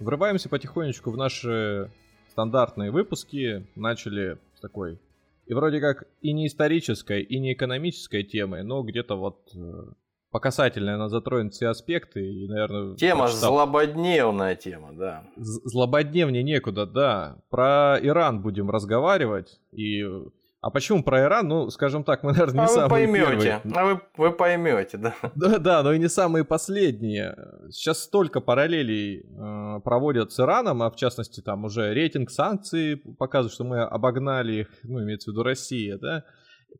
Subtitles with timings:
[0.00, 1.90] врываемся потихонечку в наши
[2.30, 3.66] стандартные выпуски.
[3.74, 4.98] Начали с такой
[5.46, 9.58] и вроде как и не исторической, и не экономической темы, но где-то вот э,
[10.30, 12.96] по касательной она затронет все аспекты и, наверное...
[12.96, 13.52] Тема прочитал...
[13.52, 15.24] злободневная тема, да.
[15.36, 17.36] Злободневнее некуда, да.
[17.50, 19.60] Про Иран будем разговаривать.
[19.72, 20.04] И...
[20.64, 21.46] А почему про Иран?
[21.46, 23.26] Ну, скажем так, мы, наверное, не а самые поймете.
[23.26, 23.60] первые.
[23.74, 25.14] А вы, вы поймете, да.
[25.34, 27.36] Да, да, но и не самые последние.
[27.70, 33.52] Сейчас столько параллелей э, проводят с Ираном, а в частности там уже рейтинг санкций показывает,
[33.52, 36.24] что мы обогнали их, ну, имеется в виду Россия, да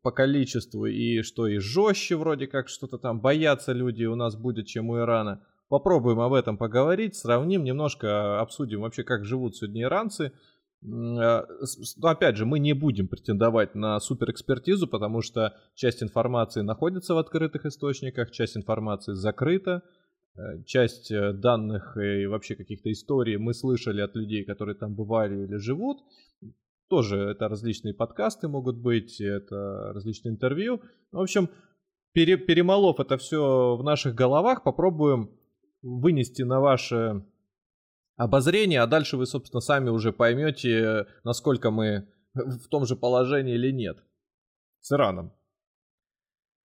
[0.01, 4.65] по количеству, и что и жестче вроде как что-то там боятся люди у нас будет,
[4.65, 5.41] чем у Ирана.
[5.69, 10.31] Попробуем об этом поговорить, сравним, немножко обсудим вообще, как живут сегодня иранцы.
[10.81, 11.45] Но
[12.03, 17.65] опять же, мы не будем претендовать на суперэкспертизу, потому что часть информации находится в открытых
[17.65, 19.81] источниках, часть информации закрыта,
[20.37, 25.45] э, часть э, данных и вообще каких-то историй мы слышали от людей, которые там бывали
[25.45, 26.03] или живут.
[26.87, 30.81] Тоже это различные подкасты могут быть, это различные интервью.
[31.11, 31.49] В общем,
[32.13, 35.31] пере, перемолов это все в наших головах, попробуем
[35.81, 37.25] вынести на ваше
[38.15, 43.71] обозрение, а дальше вы, собственно, сами уже поймете, насколько мы в том же положении или
[43.71, 43.97] нет.
[44.81, 45.33] С Ираном.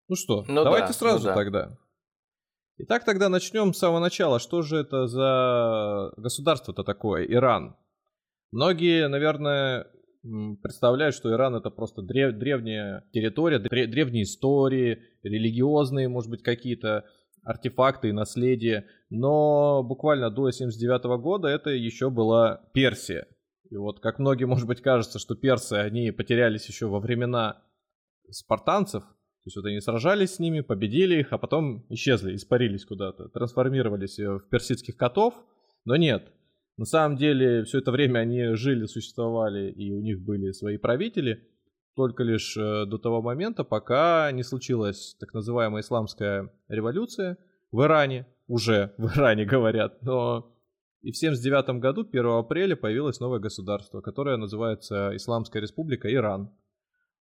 [0.07, 1.35] Ну что, ну давайте да, сразу ну да.
[1.35, 1.77] тогда.
[2.77, 4.39] Итак, тогда начнем с самого начала.
[4.39, 7.75] Что же это за государство-то такое, Иран?
[8.51, 9.85] Многие, наверное,
[10.61, 17.05] представляют, что Иран это просто древ, древняя территория, древ, древние истории, религиозные, может быть, какие-то
[17.43, 18.87] артефакты и наследие.
[19.09, 23.27] Но буквально до 79 года это еще была Персия.
[23.69, 27.61] И вот как многим, может быть, кажется, что персы, они потерялись еще во времена
[28.31, 33.29] спартанцев, то есть вот они сражались с ними, победили их, а потом исчезли, испарились куда-то,
[33.29, 35.33] трансформировались в персидских котов.
[35.85, 36.31] Но нет,
[36.77, 41.47] на самом деле, все это время они жили, существовали, и у них были свои правители,
[41.95, 47.37] только лишь э, до того момента, пока не случилась так называемая исламская революция
[47.71, 50.55] в Иране, уже в Иране говорят, но
[51.01, 56.51] и в 1979 году, 1 апреля, появилось новое государство, которое называется Исламская республика Иран.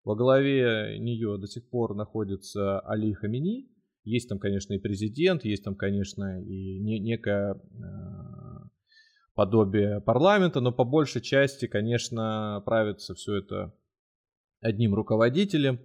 [0.04, 3.68] Во главе нее до сих пор находится Али Хамини.
[4.02, 8.68] Есть там, конечно, и президент, есть там, конечно, и не, некая э,
[9.34, 13.74] подобие парламента, но по большей части, конечно, правится все это
[14.60, 15.80] одним руководителем.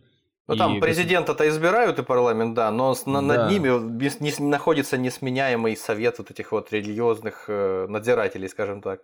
[0.47, 3.22] Ну там президента-то избирают и парламент, да, но да.
[3.22, 9.00] над ними не, находится несменяемый совет вот этих вот религиозных э, надзирателей, скажем так.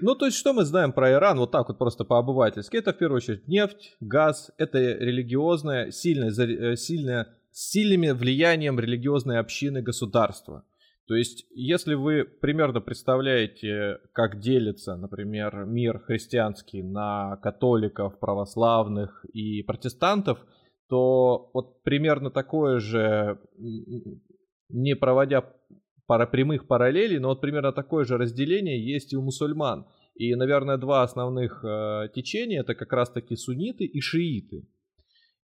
[0.00, 2.76] Ну, то есть, что мы знаем про Иран, вот так вот просто по-обывательски?
[2.76, 9.38] Это, в первую очередь, нефть, газ, это религиозное, сильное, э, сильное, с сильными влиянием религиозной
[9.38, 10.64] общины государства.
[11.06, 19.62] То есть, если вы примерно представляете, как делится, например, мир христианский на католиков, православных и
[19.62, 20.38] протестантов,
[20.88, 23.38] то вот примерно такое же,
[24.70, 25.44] не проводя
[26.06, 29.86] пара прямых параллелей, но вот примерно такое же разделение есть и у мусульман.
[30.14, 34.68] И, наверное, два основных э, течения это как раз-таки сунниты и шииты.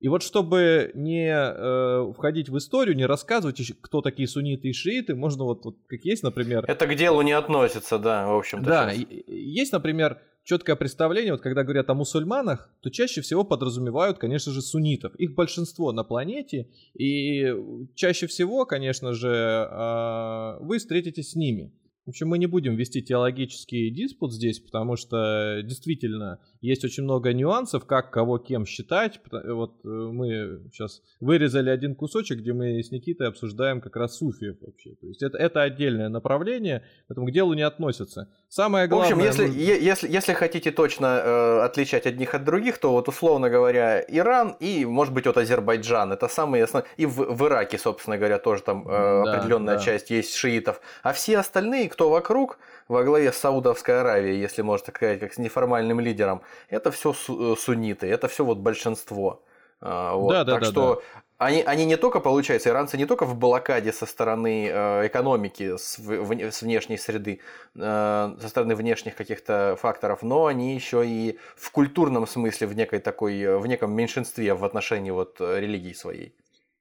[0.01, 5.15] И вот чтобы не э, входить в историю, не рассказывать, кто такие сунниты и шииты,
[5.15, 6.65] можно вот, вот как есть, например...
[6.67, 8.65] Это к делу не относится, да, в общем-то.
[8.65, 14.53] Да, есть, например, четкое представление, вот когда говорят о мусульманах, то чаще всего подразумевают, конечно
[14.53, 15.15] же, суннитов.
[15.17, 17.55] Их большинство на планете, и
[17.95, 21.73] чаще всего, конечно же, э, вы встретитесь с ними.
[22.11, 27.33] В общем, мы не будем вести теологический диспут здесь, потому что действительно есть очень много
[27.33, 29.21] нюансов, как кого кем считать.
[29.31, 34.57] Вот э, мы сейчас вырезали один кусочек, где мы с Никитой обсуждаем как раз суфиев
[34.61, 34.97] вообще.
[35.01, 38.29] То есть это, это отдельное направление, поэтому к делу не относится.
[38.49, 39.15] Самое главное...
[39.15, 39.55] В общем, если, ну...
[39.55, 44.85] если, если хотите точно э, отличать одних от других, то вот условно говоря, Иран и,
[44.85, 46.11] может быть, вот Азербайджан.
[46.11, 46.91] Это самые основные...
[46.97, 49.81] И в, в Ираке, собственно говоря, тоже там э, да, определенная да.
[49.81, 50.81] часть есть шиитов.
[51.05, 52.59] А все остальные, кто вокруг,
[52.89, 57.55] во главе Саудовской Аравии, если можно так сказать, как с неформальным лидером, это все э,
[57.59, 59.43] сунниты, это все вот большинство.
[59.81, 60.33] Вот.
[60.33, 61.23] Да, да, так да, что да.
[61.41, 65.99] Они, они не только, получается, иранцы не только в блокаде со стороны э, экономики, с,
[65.99, 67.41] в, с внешней среды,
[67.75, 72.99] э, со стороны внешних каких-то факторов, но они еще и в культурном смысле в некой
[72.99, 76.35] такой, в неком меньшинстве в отношении вот религии своей.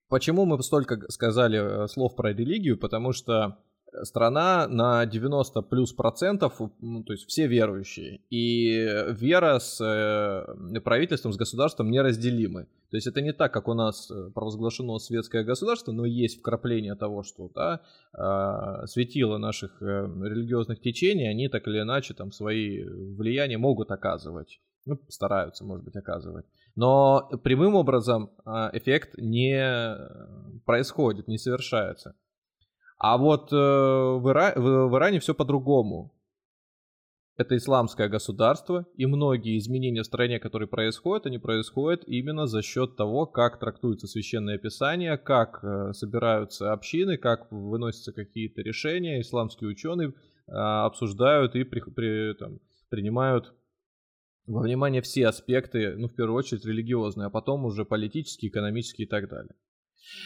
[0.09, 2.77] Почему мы столько сказали слов про религию?
[2.77, 3.59] Потому что
[4.03, 8.21] страна на 90 плюс процентов, ну, то есть все верующие.
[8.29, 8.71] И
[9.09, 12.67] вера с э, правительством, с государством неразделимы.
[12.91, 16.95] То есть это не так, как у нас э, провозглашено светское государство, но есть вкрапление
[16.95, 17.81] того, что да,
[18.13, 24.59] э, светило наших э, религиозных течений, они так или иначе там свои влияния могут оказывать.
[24.85, 26.45] Ну, стараются, может быть, оказывать.
[26.75, 29.97] Но прямым образом э, эффект не
[30.65, 32.15] происходит, не совершается.
[32.99, 34.53] А вот э, в, Ира...
[34.55, 36.13] в, Иране все по-другому.
[37.37, 42.97] Это исламское государство, и многие изменения в стране, которые происходят, они происходят именно за счет
[42.97, 49.21] того, как трактуется священное писание, как э, собираются общины, как выносятся какие-то решения.
[49.21, 52.59] Исламские ученые э, обсуждают и при, при, там,
[52.89, 53.53] принимают
[54.45, 59.09] во внимание все аспекты, ну, в первую очередь, религиозные, а потом уже политические, экономические и
[59.09, 59.55] так далее.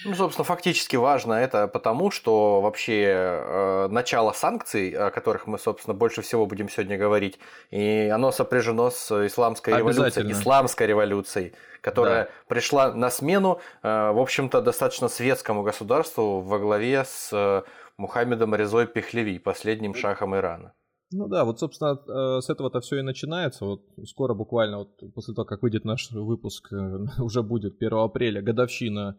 [0.05, 5.93] Ну, собственно, фактически важно это потому, что вообще э, начало санкций, о которых мы, собственно,
[5.93, 7.39] больше всего будем сегодня говорить,
[7.71, 12.29] и оно сопряжено с исламской революцией, исламской революцией, которая да.
[12.47, 17.63] пришла на смену, э, в общем-то, достаточно светскому государству во главе с э,
[17.97, 20.73] Мухаммедом Резой Пехлеви, последним шахом Ирана.
[21.11, 23.65] Ну да, вот, собственно, э, с этого-то все и начинается.
[23.65, 28.41] Вот скоро буквально, вот после того, как выйдет наш выпуск, э, уже будет 1 апреля,
[28.41, 29.17] годовщина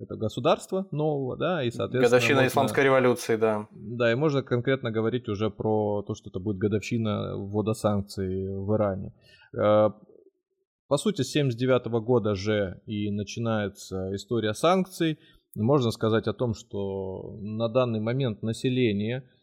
[0.00, 2.04] это государство нового, да, и, соответственно...
[2.04, 3.68] Годовщина можно, исламской революции, да.
[3.70, 8.74] Да, и можно конкретно говорить уже про то, что это будет годовщина ввода санкций в
[8.74, 9.12] Иране.
[9.56, 9.94] А,
[10.88, 15.18] по сути, с 79 года же и начинается история санкций.
[15.54, 19.39] Можно сказать о том, что на данный момент население а,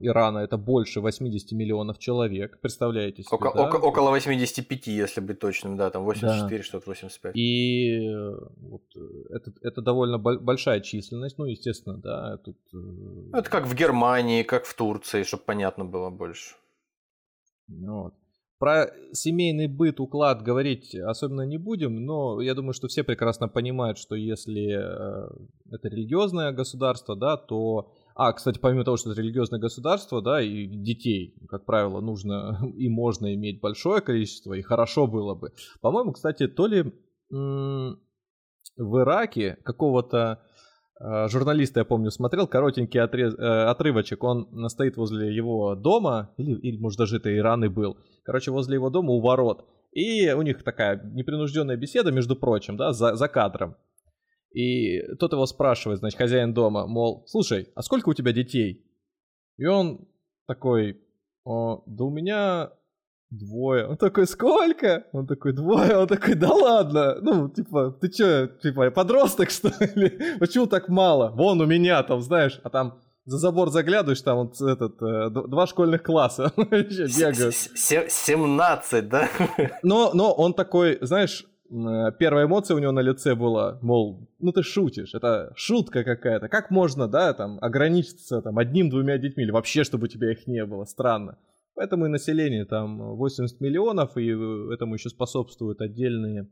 [0.00, 3.68] Ирана это больше 80 миллионов человек, представляете себе, Око, да?
[3.78, 6.64] Около 85, если быть точным, да, там 84, да.
[6.64, 7.36] что-то 85.
[7.36, 12.38] И э, вот, э, это, это довольно большая численность, ну, естественно, да.
[12.38, 12.56] Тут...
[12.72, 16.56] Э, ну, это как в Германии, как в Турции, чтобы понятно было больше.
[17.68, 18.14] Вот.
[18.58, 23.98] Про семейный быт, уклад говорить особенно не будем, но я думаю, что все прекрасно понимают,
[23.98, 24.72] что если
[25.72, 30.66] это религиозное государство, да, то а, кстати, помимо того, что это религиозное государство, да, и
[30.66, 35.52] детей, как правило, нужно и можно иметь большое количество, и хорошо было бы.
[35.80, 36.92] По-моему, кстати, то ли
[38.76, 40.40] в Ираке какого-то
[41.00, 46.52] э, журналиста, я помню, смотрел коротенький отрез, э, отрывочек, он стоит возле его дома, или,
[46.60, 49.64] или может даже это Иран и был, короче, возле его дома у ворот.
[49.92, 53.76] И у них такая непринужденная беседа, между прочим, да, за, за кадром.
[54.54, 58.86] И тот его спрашивает, значит, хозяин дома, мол, слушай, а сколько у тебя детей?
[59.58, 60.06] И он
[60.46, 61.00] такой,
[61.44, 62.70] О, да у меня
[63.30, 63.86] двое.
[63.86, 65.06] Он такой, сколько?
[65.12, 65.96] Он такой, двое.
[65.96, 67.16] Он такой, да ладно.
[67.20, 70.38] Ну, типа, ты чё, типа, подросток, что ли?
[70.38, 71.30] Почему так мало?
[71.30, 75.66] Вон у меня там, знаешь, а там за забор заглядываешь, там вот этот, э, два
[75.66, 77.54] школьных класса бегают.
[77.54, 79.28] 17, да?
[79.82, 84.62] Но, но он такой, знаешь, первая эмоция у него на лице была, мол, ну ты
[84.62, 86.48] шутишь, это шутка какая-то.
[86.48, 90.64] Как можно, да, там, ограничиться там одним-двумя детьми или вообще, чтобы у тебя их не
[90.64, 90.84] было?
[90.84, 91.38] Странно.
[91.74, 94.28] Поэтому и население там 80 миллионов, и
[94.72, 96.48] этому еще способствуют отдельные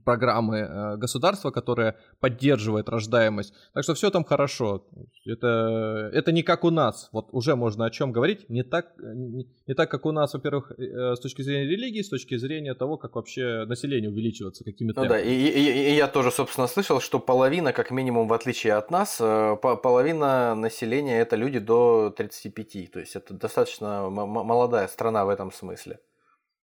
[0.00, 3.54] программы э, государства, которое поддерживает рождаемость.
[3.74, 4.86] Так что все там хорошо.
[5.26, 7.08] Это, это не как у нас.
[7.12, 8.48] Вот уже можно о чем говорить.
[8.48, 12.08] Не так, не, не так как у нас, во-первых, э, с точки зрения религии, с
[12.08, 15.02] точки зрения того, как вообще население увеличивается, какими-то.
[15.02, 18.74] Ну да, и, и, и я тоже, собственно, слышал, что половина, как минимум, в отличие
[18.74, 22.90] от нас, э, половина населения это люди до 35.
[22.92, 25.98] То есть это достаточно молодая страна в этом смысле.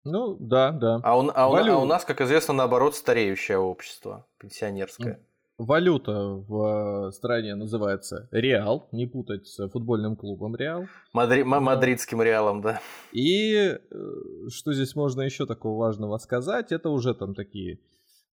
[0.05, 1.01] Ну, да, да.
[1.03, 5.21] А у, а, у, а у нас, как известно, наоборот, стареющее общество, пенсионерское.
[5.59, 6.13] Валюта
[6.49, 10.87] в э, стране называется Реал, не путать с футбольным клубом Реал.
[11.13, 11.43] Мадри...
[11.43, 12.81] Мадридским Реалом, да.
[13.13, 13.79] И э,
[14.49, 17.79] что здесь можно еще такого важного сказать, это уже там такие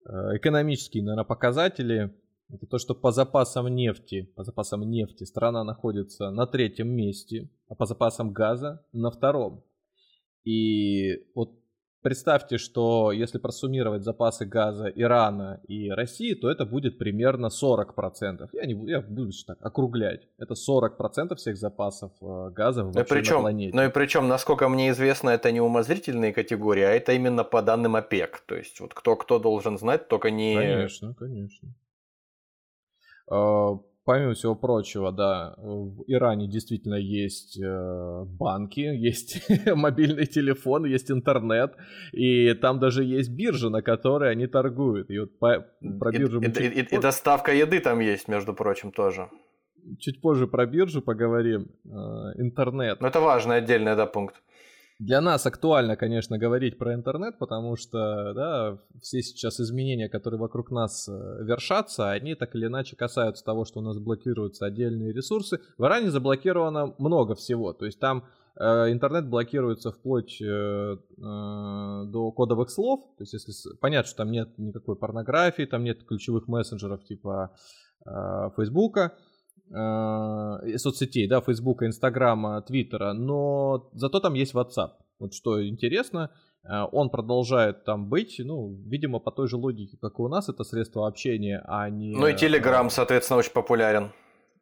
[0.06, 2.14] э, экономические, наверное, показатели.
[2.52, 7.76] Это то, что по запасам нефти, по запасам нефти страна находится на третьем месте, а
[7.76, 9.64] по запасам газа на втором.
[10.43, 11.60] И вот
[12.01, 18.50] представьте, что если просуммировать запасы газа Ирана и России, то это будет примерно 40%.
[18.53, 20.27] Я, не, я буду так округлять.
[20.38, 23.75] Это 40% всех запасов э, газа вообще причем, на планете.
[23.75, 27.96] Ну и причем, насколько мне известно, это не умозрительные категории, а это именно по данным
[27.96, 28.43] ОПЕК.
[28.46, 30.55] То есть вот кто кто должен знать, только не...
[30.55, 31.69] Конечно, конечно.
[34.10, 41.75] Помимо всего прочего, да, в Иране действительно есть э, банки, есть мобильный телефон, есть интернет,
[42.12, 45.12] и там даже есть биржа, на которой они торгуют.
[45.12, 45.63] И вот по,
[46.00, 46.42] про биржу...
[46.42, 49.30] И, и, и, и доставка еды там есть, между прочим, тоже.
[50.00, 51.68] Чуть позже про биржу поговорим.
[51.86, 53.01] Э, интернет.
[53.01, 54.42] Но это важный отдельный, да, пункт.
[55.00, 60.72] Для нас актуально, конечно, говорить про интернет, потому что да, все сейчас изменения, которые вокруг
[60.72, 65.62] нас э, вершатся, они так или иначе касаются того, что у нас блокируются отдельные ресурсы.
[65.77, 68.25] В Иране заблокировано много всего, то есть там
[68.60, 74.32] э, интернет блокируется вплоть э, э, до кодовых слов, то есть если понятно, что там
[74.32, 77.56] нет никакой порнографии, там нет ключевых мессенджеров типа
[78.06, 79.13] э, Фейсбука,
[79.70, 84.92] э, соцсетей, да, Фейсбука, Инстаграма, Твиттера, но зато там есть WhatsApp.
[85.20, 86.32] Вот что интересно,
[86.64, 90.50] э, он продолжает там быть, ну, видимо, по той же логике, как и у нас,
[90.50, 92.16] это средство общения, а не...
[92.16, 94.12] Ну и Telegram, соответственно, очень популярен.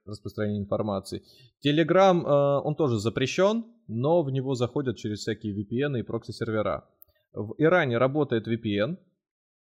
[0.06, 1.24] Распространение информации.
[1.66, 6.86] Telegram, э, он тоже запрещен, но в него заходят через всякие VPN и прокси-сервера.
[7.34, 8.98] В Иране работает VPN,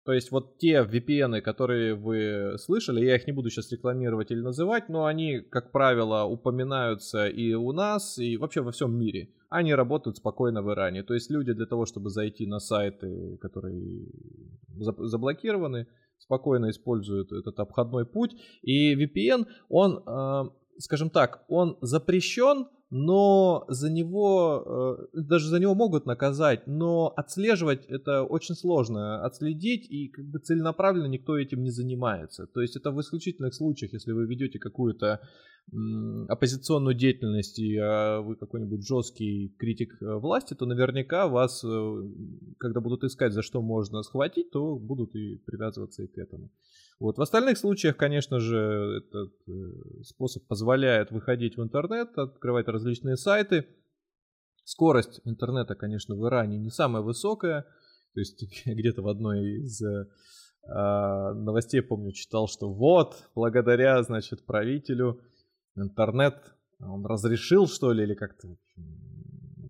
[0.05, 4.41] то есть вот те VPN, которые вы слышали, я их не буду сейчас рекламировать или
[4.41, 9.29] называть, но они, как правило, упоминаются и у нас, и вообще во всем мире.
[9.49, 11.05] Они работают спокойно в Иране.
[11.05, 14.09] То есть люди для того, чтобы зайти на сайты, которые
[14.77, 15.87] заблокированы,
[16.19, 18.33] спокойно используют этот обходной путь.
[18.63, 25.75] И VPN, он, э, скажем так, он запрещен, но за него, э, даже за него
[25.75, 31.71] могут наказать, но отслеживать это очень сложно, отследить и как бы целенаправленно никто этим не
[31.71, 32.47] занимается.
[32.47, 35.21] То есть это в исключительных случаях, если вы ведете какую-то
[36.29, 41.69] оппозиционную деятельность и а, вы какой-нибудь жесткий критик э, власти, то наверняка вас, э,
[42.59, 46.51] когда будут искать, за что можно схватить, то будут и привязываться и к этому.
[47.01, 47.17] Вот.
[47.17, 49.33] В остальных случаях, конечно же, этот
[50.05, 53.67] способ позволяет выходить в интернет, открывать различные сайты.
[54.65, 57.63] Скорость интернета, конечно, в Иране не самая высокая.
[58.15, 60.07] То есть где-то в одной из э,
[60.65, 65.21] новостей, помню, читал, что вот, благодаря, значит, правителю
[65.77, 66.35] интернет,
[66.81, 68.49] он разрешил, что ли, или как-то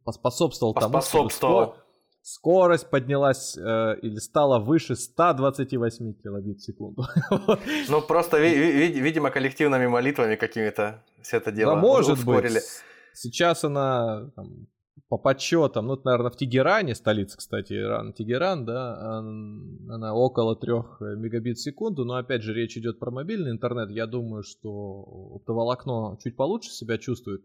[0.05, 1.75] поспособствовал тому, поспособствовал.
[1.75, 1.83] чтобы
[2.23, 7.05] скорость поднялась э, или стала выше 128 килобит в секунду.
[7.89, 12.55] Ну, просто, видимо, коллективными молитвами какими-то все это дело да, может ускорили.
[12.55, 12.83] Быть.
[13.15, 14.67] Сейчас она там,
[15.09, 20.73] по подсчетам, ну, это, наверное, в Тегеране, столица, кстати, Иран, Тегеран, да, она около 3
[21.17, 26.19] мегабит в секунду, но, опять же, речь идет про мобильный интернет, я думаю, что оптоволокно
[26.23, 27.43] чуть получше себя чувствует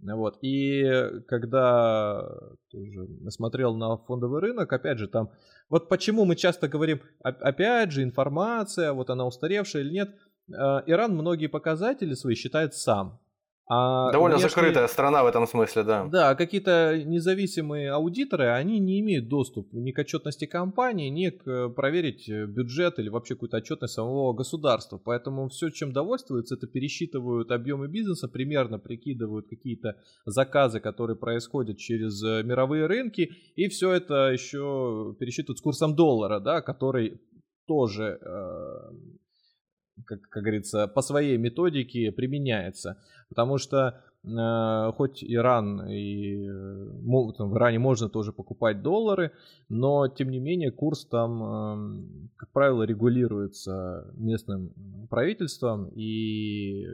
[0.00, 0.38] вот.
[0.42, 0.84] И
[1.26, 2.28] когда
[2.70, 5.30] тоже смотрел на фондовый рынок, опять же, там,
[5.68, 10.10] вот почему мы часто говорим, опять же, информация, вот она устаревшая или нет,
[10.48, 10.52] э,
[10.86, 13.18] Иран многие показатели свои считает сам.
[13.68, 14.50] А Довольно внешне...
[14.50, 16.06] закрытая страна в этом смысле, да.
[16.06, 21.68] Да, какие-то независимые аудиторы, они не имеют доступ ни к отчетности компании, ни к э,
[21.70, 24.98] проверить э, бюджет или вообще какую-то отчетность самого государства.
[24.98, 32.22] Поэтому все, чем довольствуются, это пересчитывают объемы бизнеса, примерно прикидывают какие-то заказы, которые происходят через
[32.22, 37.20] э, мировые рынки, и все это еще пересчитывают с курсом доллара, да, который
[37.66, 38.20] тоже
[40.04, 42.98] как, как говорится, по своей методике применяется.
[43.28, 49.32] Потому что э, хоть Иран и э, там, в Иране можно тоже покупать доллары,
[49.68, 54.72] но тем не менее курс там, э, как правило, регулируется местным
[55.08, 56.84] правительством и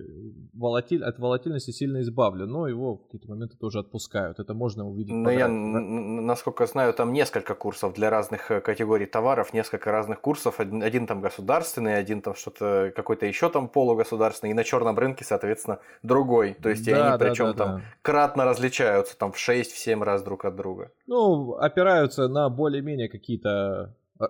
[0.52, 4.38] волатиль, от волатильности сильно избавлен, но его в какие-то моменты тоже отпускают.
[4.38, 5.14] Это можно увидеть.
[5.14, 10.60] Но я, насколько знаю, там несколько курсов для разных э, категорий товаров, несколько разных курсов.
[10.60, 15.24] Один, один там государственный, один там что-то какой-то еще там полугосударственный, и на черном рынке,
[15.24, 16.54] соответственно, другой.
[16.54, 17.82] То есть да, они да, причем да, там да.
[18.02, 20.92] кратно различаются, там в 6-7 раз друг от друга.
[21.06, 24.24] Ну, опираются на более-менее какие-то э,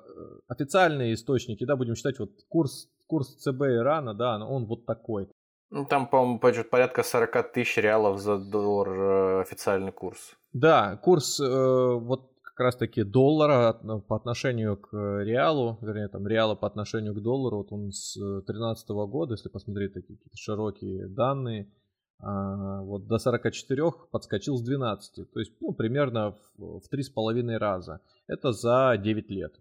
[0.49, 5.29] официальные источники, да, будем считать, вот курс курс ЦБ Ирана, да, он вот такой.
[5.71, 10.35] Ну, там, по-моему, порядка 40 тысяч реалов за доллар э, официальный курс.
[10.53, 16.55] Да, курс э, вот как раз-таки доллара ну, по отношению к реалу, вернее, там реала
[16.55, 21.63] по отношению к доллару, вот он с 2013 года, если посмотреть такие какие-то широкие данные,
[21.63, 21.82] а,
[22.23, 25.33] вот до 44 подскочил с 12.
[25.33, 28.01] То есть, ну, примерно в, в 3,5 раза.
[28.29, 29.55] Это за 9 лет.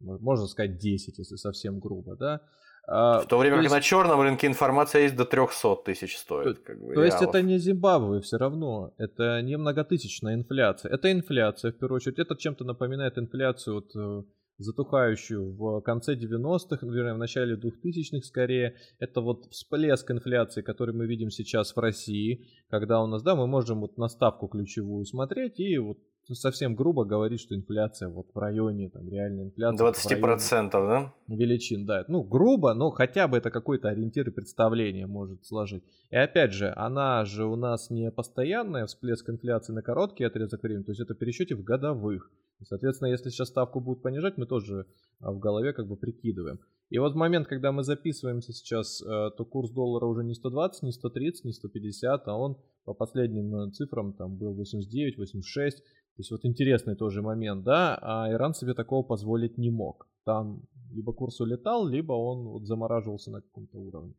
[0.00, 2.40] Ну, можно сказать 10, если совсем грубо, да.
[2.88, 3.74] А, в то время то как есть...
[3.74, 6.58] на черном рынке информация есть до 300 тысяч стоит.
[6.60, 10.92] Как бы, то есть это не Зимбабве все равно, это не многотысячная инфляция.
[10.92, 12.18] Это инфляция в первую очередь.
[12.18, 14.24] Это чем-то напоминает инфляцию вот, э,
[14.62, 18.76] затухающую в конце 90-х, наверное, в начале 2000-х скорее.
[18.98, 23.46] Это вот всплеск инфляции, который мы видим сейчас в России, когда у нас, да, мы
[23.46, 25.98] можем вот на ставку ключевую смотреть и вот
[26.30, 30.18] совсем грубо говорить, что инфляция вот в районе, там, реальная инфляция.
[30.18, 31.12] 20%, да?
[31.26, 32.04] Величин, да.
[32.08, 35.82] Ну, грубо, но хотя бы это какой-то ориентир и представление может сложить.
[36.10, 40.84] И опять же, она же у нас не постоянная, всплеск инфляции на короткий отрезок времени,
[40.84, 42.30] то есть это пересчете в годовых.
[42.64, 44.86] Соответственно, если сейчас ставку будут понижать, мы тоже
[45.20, 46.60] а, в голове как бы прикидываем.
[46.90, 50.82] И вот в момент, когда мы записываемся сейчас, э, то курс доллара уже не 120,
[50.82, 55.78] не 130, не 150, а он по последним э, цифрам там был 89, 86.
[55.78, 55.84] То
[56.18, 60.06] есть вот интересный тоже момент, да, а Иран себе такого позволить не мог.
[60.24, 64.12] Там либо курс улетал, либо он вот замораживался на каком-то уровне.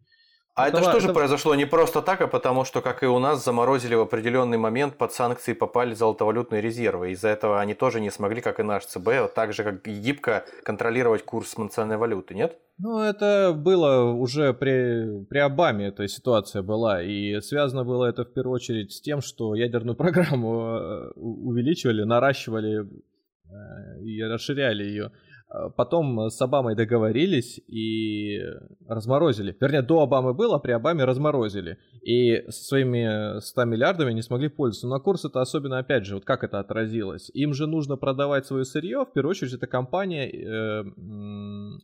[0.56, 1.16] А это, это что же это...
[1.16, 4.98] произошло не просто так, а потому что, как и у нас, заморозили в определенный момент
[4.98, 7.12] под санкции попали золотовалютные резервы.
[7.12, 9.94] Из-за этого они тоже не смогли, как и наш ЦБ, вот так же, как и
[9.94, 12.60] гибко контролировать курс национальной валюты, нет?
[12.78, 17.02] Ну, это было уже при, при Обаме эта ситуация была.
[17.02, 22.82] И связано было это в первую очередь с тем, что ядерную программу э, увеличивали, наращивали
[22.84, 25.12] э, и расширяли ее.
[25.54, 28.40] Э, потом с Обамой договорились и
[28.88, 29.56] разморозили.
[29.60, 31.78] Вернее, до Обамы было, а при Обаме разморозили.
[32.02, 34.88] И со своими 100 миллиардами не смогли пользоваться.
[34.88, 37.30] Но на курс это особенно, опять же, вот как это отразилось.
[37.34, 39.06] Им же нужно продавать свое сырье.
[39.06, 40.84] В первую очередь, это компания, э,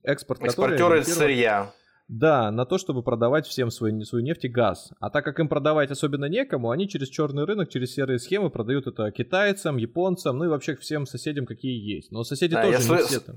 [0.04, 1.72] экспорт Экспортеры сырья.
[2.08, 4.92] Да, на то, чтобы продавать всем свой, свою нефть и газ.
[5.00, 8.88] А так как им продавать особенно некому, они через черный рынок, через серые схемы продают
[8.88, 12.12] это китайцам, японцам, ну и вообще всем соседям, какие есть.
[12.12, 13.36] Но соседи да, тоже не все там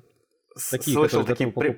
[0.70, 1.76] такие, слышал такие при...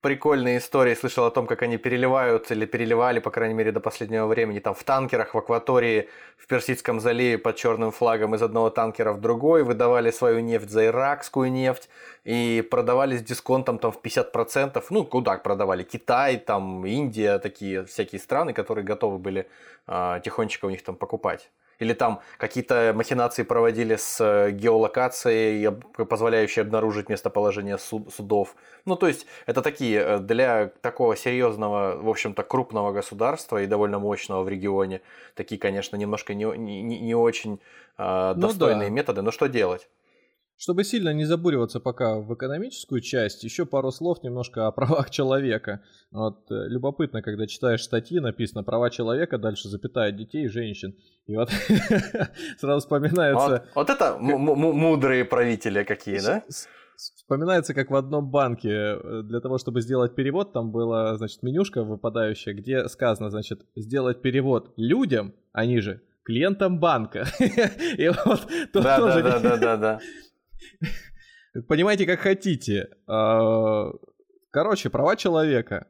[0.00, 4.26] прикольные истории, слышал о том, как они переливают или переливали, по крайней мере, до последнего
[4.26, 9.12] времени, там в танкерах в акватории в Персидском заливе под черным флагом из одного танкера
[9.12, 11.88] в другой, выдавали свою нефть за иракскую нефть
[12.24, 14.84] и продавали с дисконтом там в 50%.
[14.90, 15.82] Ну, куда продавали?
[15.82, 19.48] Китай, там, Индия, такие всякие страны, которые готовы были
[19.86, 21.50] а, тихонечко у них там покупать.
[21.84, 28.56] Или там какие-то махинации проводили с э, геолокацией, позволяющей обнаружить местоположение судов.
[28.86, 33.98] Ну, то есть, это такие э, для такого серьезного, в общем-то, крупного государства и довольно
[33.98, 35.02] мощного в регионе,
[35.34, 37.60] такие, конечно, немножко не, не, не очень
[37.98, 39.00] э, достойные ну, да.
[39.00, 39.22] методы.
[39.22, 39.88] Но что делать?
[40.56, 45.82] Чтобы сильно не забуриваться пока в экономическую часть, еще пару слов немножко о правах человека.
[46.12, 50.94] Вот, э, любопытно, когда читаешь статьи, написано «права человека», дальше запятая детей и женщин.
[51.26, 51.50] И вот
[52.58, 53.64] сразу вспоминается...
[53.74, 56.44] Вот, вот это мудрые правители какие, да?
[56.96, 61.82] Вспоминается, как в одном банке э, для того, чтобы сделать перевод, там была, значит, менюшка
[61.82, 67.26] выпадающая, где сказано, значит, сделать перевод людям, они же клиентам банка.
[67.40, 69.22] И вот да, тоже...
[69.22, 70.00] Да, да, да, да,
[71.68, 72.88] Понимаете, как хотите.
[73.06, 73.90] А,
[74.50, 75.86] короче, права человека.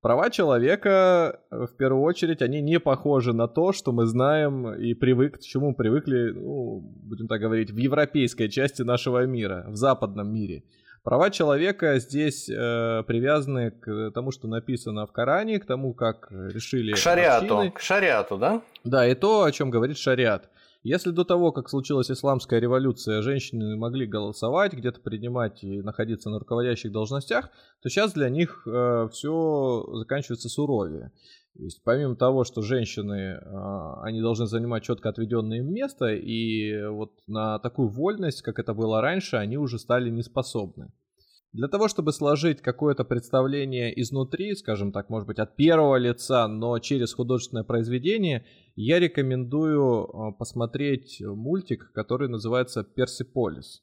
[0.00, 5.38] Права человека, в первую очередь, они не похожи на то, что мы знаем и привык,
[5.38, 10.62] к чему привыкли, ну, будем так говорить, в европейской части нашего мира, в западном мире.
[11.02, 16.92] Права человека здесь э, привязаны к тому, что написано в Коране, к тому, как решили...
[16.92, 17.70] К шариату, общины.
[17.72, 18.62] к шариату, да?
[18.84, 20.48] Да, и то, о чем говорит шариат.
[20.84, 26.38] Если до того, как случилась исламская революция, женщины могли голосовать, где-то принимать и находиться на
[26.38, 27.50] руководящих должностях,
[27.82, 31.10] то сейчас для них э, все заканчивается суровее.
[31.56, 36.86] То есть помимо того, что женщины, э, они должны занимать четко отведенное им место, и
[36.86, 40.92] вот на такую вольность, как это было раньше, они уже стали неспособны.
[41.52, 46.78] Для того, чтобы сложить какое-то представление изнутри, скажем так, может быть, от первого лица, но
[46.78, 48.44] через художественное произведение,
[48.80, 53.82] я рекомендую э, посмотреть мультик, который называется «Персиполис».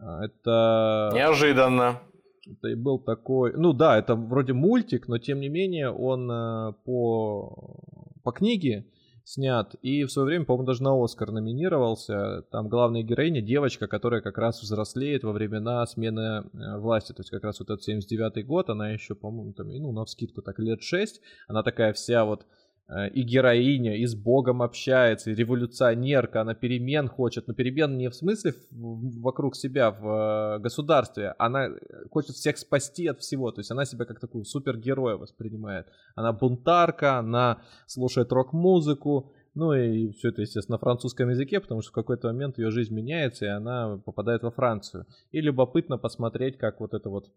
[0.00, 1.10] А, это...
[1.14, 2.00] Неожиданно.
[2.46, 3.52] Это и был такой...
[3.54, 7.78] Ну да, это вроде мультик, но тем не менее он э, по,
[8.22, 8.86] по книге
[9.24, 9.74] снят.
[9.82, 12.42] И в свое время, по-моему, даже на Оскар номинировался.
[12.50, 17.12] Там главная героиня девочка, которая как раз взрослеет во времена смены э, власти.
[17.12, 20.40] То есть как раз вот этот 79-й год, она еще, по-моему, там, ну, на вскидку
[20.40, 21.20] так лет 6.
[21.46, 22.46] Она такая вся вот
[23.12, 28.14] и героиня, и с Богом общается, и революционерка, она перемен хочет, но перемен не в
[28.14, 31.78] смысле вокруг себя в э, государстве, она э,
[32.10, 35.86] хочет всех спасти от всего, то есть она себя как такую супергероя воспринимает.
[36.14, 41.90] Она бунтарка, она слушает рок-музыку, ну и все это, естественно, на французском языке, потому что
[41.90, 45.06] в какой-то момент ее жизнь меняется, и она попадает во Францию.
[45.30, 47.30] И любопытно посмотреть, как вот это вот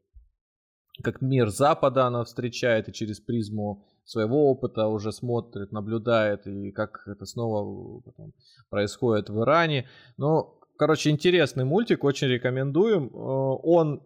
[1.04, 7.04] как мир Запада она встречает и через призму своего опыта уже смотрит, наблюдает и как
[7.08, 8.34] это снова потом
[8.70, 9.88] происходит в Иране.
[10.18, 13.08] Но, короче, интересный мультик, очень рекомендуем.
[13.08, 14.02] Э, он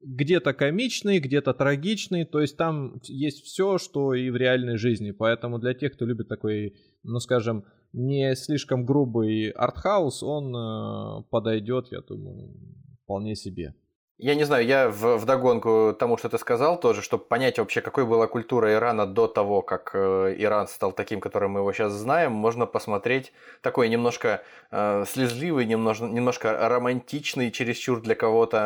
[0.00, 5.10] где-то комичный, где-то трагичный, то есть там есть все, что и в реальной жизни.
[5.10, 11.88] Поэтому для тех, кто любит такой, ну скажем, не слишком грубый артхаус, он э, подойдет,
[11.90, 12.54] я думаю,
[13.02, 13.74] вполне себе.
[14.22, 18.06] Я не знаю, я в, догонку тому, что ты сказал тоже, чтобы понять вообще, какой
[18.06, 22.30] была культура Ирана до того, как э, Иран стал таким, которым мы его сейчас знаем,
[22.30, 23.32] можно посмотреть
[23.62, 28.58] такой немножко э, слезливый, немножко, немножко романтичный, чересчур для кого-то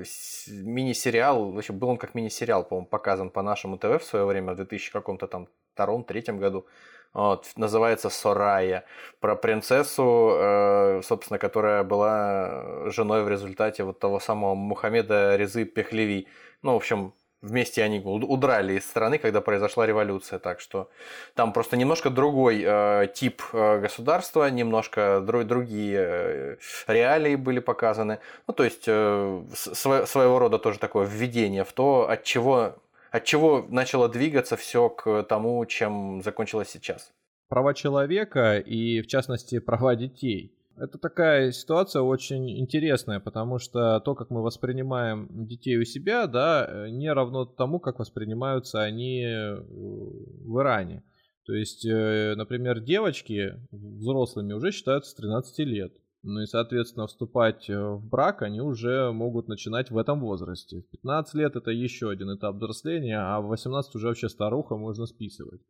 [0.00, 0.04] э,
[0.48, 1.52] мини-сериал.
[1.52, 4.92] Вообще был он как мини-сериал, по-моему, показан по нашему ТВ в свое время, в 2000
[4.92, 6.64] каком-то там втором, третьем году.
[7.12, 8.84] Вот, называется Сорая.
[9.20, 16.28] Про принцессу, э, собственно, которая была женой в результате вот того самого Мухаммеда Резы Пехлеви.
[16.62, 20.38] Ну, в общем, вместе они удрали из страны, когда произошла революция.
[20.38, 20.90] Так что
[21.34, 28.18] там просто немножко другой э, тип э, государства, немножко друг, другие э, реалии были показаны.
[28.46, 32.76] Ну, то есть э, сво, своего рода тоже такое введение в то, от чего
[33.10, 37.12] от чего начало двигаться все к тому, чем закончилось сейчас.
[37.48, 40.56] Права человека и, в частности, права детей.
[40.76, 46.86] Это такая ситуация очень интересная, потому что то, как мы воспринимаем детей у себя, да,
[46.88, 51.02] не равно тому, как воспринимаются они э, в Иране.
[51.44, 55.92] То есть, э, например, девочки взрослыми уже считаются с 13 лет.
[56.22, 60.82] Ну и, соответственно, вступать э, в брак они уже могут начинать в этом возрасте.
[60.82, 65.06] В 15 лет это еще один этап взросления, а в 18 уже вообще старуха можно
[65.06, 65.62] списывать.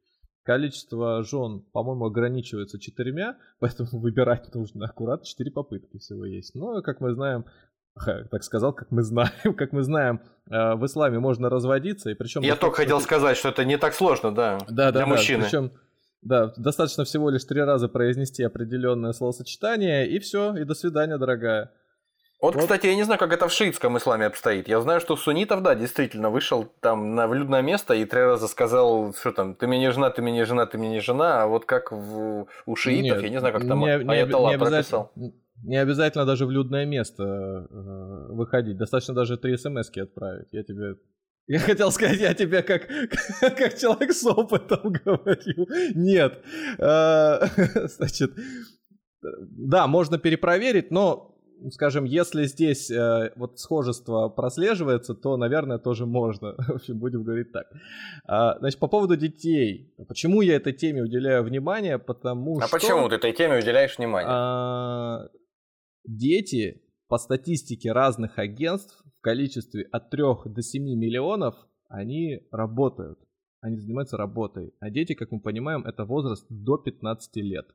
[0.43, 6.57] Количество жен, по-моему, ограничивается четырьмя, поэтому выбирать нужно аккуратно, четыре попытки всего есть.
[6.57, 7.45] Но, как мы знаем,
[8.31, 12.43] так сказал, как мы знаем, как мы знаем, э, в исламе можно разводиться, и причем...
[12.43, 15.43] Я только хотел сказать, что это не так сложно, да, да для да, мужчины.
[15.43, 15.73] Да, причем
[16.23, 21.73] да, достаточно всего лишь три раза произнести определенное словосочетание, и все, и до свидания, дорогая.
[22.41, 24.67] Вот, вот, кстати, я не знаю, как это в шиитском исламе обстоит.
[24.67, 29.13] Я знаю, что суннитов, да, действительно, вышел там на людное место и три раза сказал,
[29.15, 31.47] что там, ты мне не жена, ты мне не жена, ты мне не жена, а
[31.47, 35.13] вот как в, у шиитов, Нет, я не знаю, как там не, Аятолла не прописал.
[35.63, 40.49] Не обязательно даже в людное место э, выходить, достаточно даже три смс отправить.
[40.53, 40.95] Я тебе
[41.51, 42.87] я хотел сказать, я тебе как,
[43.41, 45.67] как человек с опытом говорю.
[45.97, 46.45] Нет.
[46.79, 47.41] А,
[47.99, 48.31] значит,
[49.21, 51.37] да, можно перепроверить, но,
[51.73, 56.55] скажем, если здесь э, вот схожество прослеживается, то, наверное, тоже можно.
[56.57, 57.67] В общем, будем говорить так.
[58.29, 59.93] А, значит, по поводу детей.
[60.07, 61.99] Почему я этой теме уделяю внимание?
[61.99, 62.77] Потому а что...
[62.77, 64.31] А почему ты этой теме уделяешь внимание?
[64.33, 65.29] А,
[66.05, 71.55] дети по статистике разных агентств в количестве от 3 до 7 миллионов
[71.89, 73.19] они работают.
[73.61, 74.73] Они занимаются работой.
[74.81, 77.67] А дети, как мы понимаем, это возраст до 15 лет.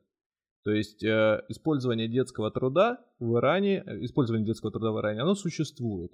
[0.63, 5.35] То есть э, использование детского труда в Иране, э, использование детского труда в Иране, оно
[5.35, 6.11] существует.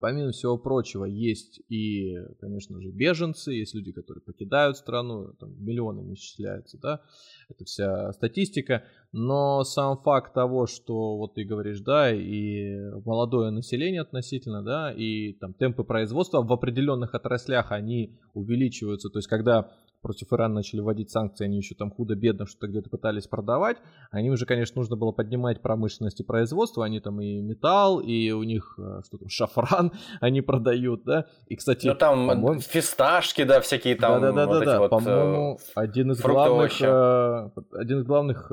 [0.00, 6.14] Помимо всего прочего, есть и, конечно же, беженцы, есть люди, которые покидают страну, там миллионами
[6.14, 7.02] исчисляются, да,
[7.50, 8.82] это вся статистика,
[9.12, 15.34] но сам факт того, что вот ты говоришь, да, и молодое население относительно, да, и
[15.34, 21.10] там темпы производства в определенных отраслях, они увеличиваются, то есть когда против Ирана начали вводить
[21.10, 23.78] санкции, они еще там худо-бедно что-то где-то пытались продавать.
[24.10, 26.84] Они уже, конечно, нужно было поднимать промышленность и производство.
[26.84, 31.26] Они там и металл, и у них э, что там, шафран они продают, да.
[31.46, 34.20] И, кстати, ну там фисташки, да, всякие там.
[34.20, 34.78] Да, да, да, вот да, да.
[34.80, 38.50] Вот, по-моему, э, один из главных, э, один из главных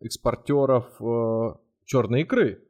[0.00, 0.86] экспортеров
[1.84, 2.60] черной икры.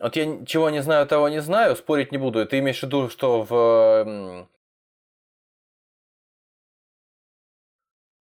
[0.00, 2.44] Вот я чего не знаю, того не знаю, спорить не буду.
[2.46, 4.48] Ты имеешь в виду, что в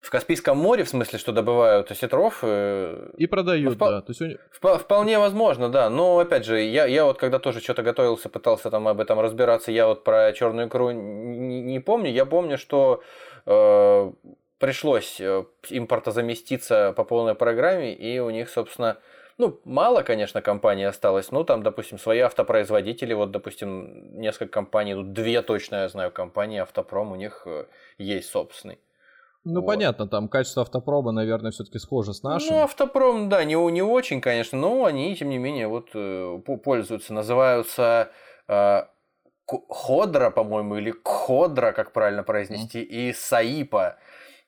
[0.09, 2.39] в Каспийском море, в смысле, что добывают осетров.
[2.41, 3.91] Э, и продают, впол...
[3.91, 4.01] да.
[4.01, 4.39] То есть...
[4.51, 4.81] Вп...
[4.81, 5.91] Вполне возможно, да.
[5.91, 9.71] Но, опять же, я, я вот когда тоже что-то готовился, пытался там об этом разбираться,
[9.71, 12.11] я вот про черную икру не, не помню.
[12.11, 13.03] Я помню, что
[13.45, 14.13] э,
[14.59, 18.97] пришлось э, импортозаместиться по полной программе, и у них, собственно,
[19.37, 21.31] ну, мало, конечно, компаний осталось.
[21.33, 23.13] Ну, там, допустим, свои автопроизводители.
[23.13, 27.67] Вот, допустим, несколько компаний, тут две точно я знаю компании, Автопром у них э,
[27.99, 28.79] есть собственный.
[29.49, 29.67] Ну, вот.
[29.67, 32.55] понятно, там качество автопрома, наверное, все-таки схоже с нашим.
[32.55, 37.15] Ну, автопром, да, не, не очень, конечно, но они, тем не менее, вот э, пользуются,
[37.15, 38.11] называются
[38.47, 38.83] э,
[39.71, 42.85] Ходра, по-моему, или Кходра, как правильно произнести, mm.
[42.85, 43.97] и Саипа.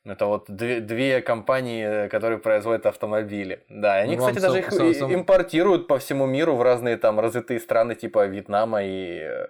[0.05, 3.65] Это вот две, две компании, которые производят автомобили.
[3.69, 5.15] Да, они, ну, кстати, даже их сам, сам...
[5.15, 9.47] импортируют по всему миру в разные там развитые страны типа Вьетнама и э,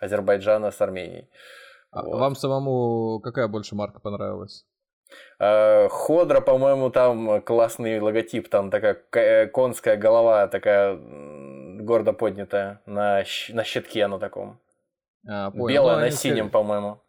[0.00, 1.28] Азербайджана с Арменией.
[1.90, 2.18] А вот.
[2.18, 4.66] Вам самому какая больше марка понравилась?
[5.38, 10.98] Э, Ходра, по-моему, там классный логотип, там такая э, конская голова, такая
[11.80, 14.58] гордо поднятая на, на щитке на таком.
[15.26, 17.00] А, Белая ну, на синем, по-моему.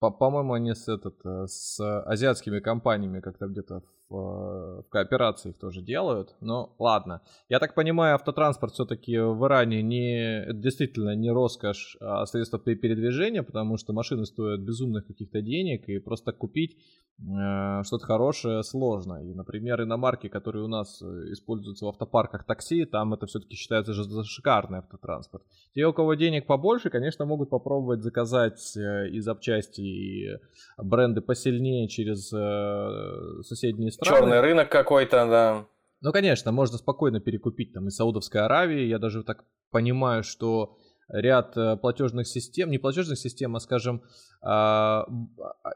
[0.00, 5.58] По-моему, они с, этот, э, с азиатскими компаниями как-то где-то в, э, в кооперации их
[5.58, 6.34] тоже делают.
[6.40, 7.22] Но ладно.
[7.48, 13.76] Я так понимаю, автотранспорт все-таки в Иране не, действительно не роскошь, а средство передвижения, потому
[13.76, 16.76] что машины стоят безумных каких-то денег, и просто купить
[17.18, 19.24] э, что-то хорошее сложно.
[19.24, 23.92] И, например, иномарки, которые у нас э, используются в автопарках такси, там это все-таки считается
[23.92, 25.44] же за шикарный автотранспорт.
[25.74, 30.38] Те, у кого денег побольше, конечно, могут попробовать заказать и запчасти, и
[30.78, 34.20] бренды посильнее через э, соседние страны.
[34.20, 35.66] Черный рынок какой-то, да.
[36.00, 38.86] Ну, конечно, можно спокойно перекупить там из Саудовской Аравии.
[38.86, 40.76] Я даже так понимаю, что
[41.08, 44.02] ряд э, платежных систем, не платежных систем, а, скажем,
[44.42, 45.06] а,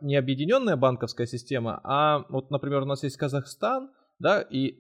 [0.01, 4.77] не объединенная банковская система, а вот, например, у нас есть Казахстан, да, и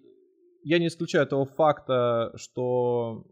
[0.63, 3.27] я не исключаю того факта, что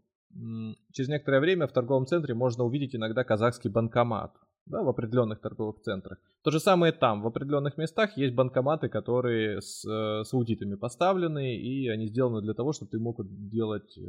[0.93, 4.31] через некоторое время в торговом центре можно увидеть иногда казахский банкомат
[4.69, 6.19] да, в определенных торговых центрах.
[6.43, 11.55] То же самое там, в определенных местах есть банкоматы, которые с, э, с аудитами поставлены,
[11.57, 13.17] и они сделаны для того, чтобы ты мог
[13.49, 14.01] делать э,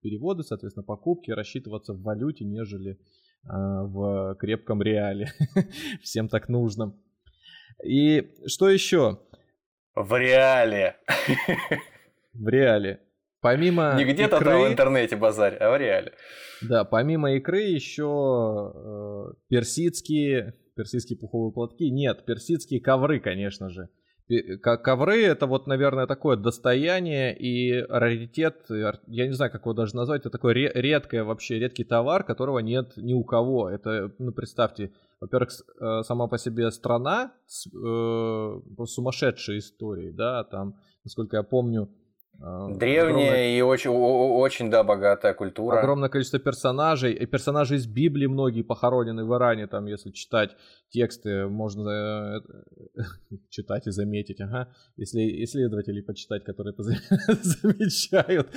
[0.00, 2.96] переводы, соответственно, покупки, рассчитываться в валюте, нежели э,
[3.44, 5.28] в крепком реале.
[6.02, 6.94] Всем так нужно.
[7.84, 9.18] И что еще?
[9.94, 10.96] В реале.
[12.32, 13.00] В реале.
[13.40, 14.50] Помимо Не где-то икры...
[14.50, 16.12] там в интернете базарь, а в реале.
[16.60, 21.90] Да, помимо икры еще э, персидские, персидские пуховые платки.
[21.90, 23.88] Нет, персидские ковры, конечно же.
[24.62, 30.20] Ковры это вот, наверное, такое достояние и раритет, я не знаю, как его даже назвать,
[30.20, 33.68] это такой редкое вообще, редкий товар, которого нет ни у кого.
[33.68, 40.76] Это, ну, представьте, во-первых, э, сама по себе страна с э, сумасшедшей историей, да, там,
[41.02, 41.90] насколько я помню,
[42.40, 43.58] Древняя огромное...
[43.58, 45.78] и очень, очень, да, богатая культура.
[45.78, 47.12] Огромное количество персонажей.
[47.12, 49.66] И персонажи из Библии многие похоронены в Иране.
[49.66, 50.56] Там, если читать
[50.88, 52.40] тексты, можно
[52.96, 53.02] э,
[53.50, 54.40] читать и заметить.
[54.40, 54.72] Ага.
[54.96, 58.48] Если исследователей почитать, которые замечают.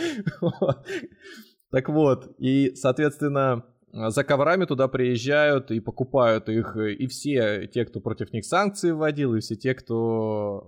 [1.69, 2.31] Так вот.
[2.37, 8.45] И, соответственно, за коврами туда приезжают и покупают их и все те, кто против них
[8.45, 10.63] санкции вводил, и все те, кто,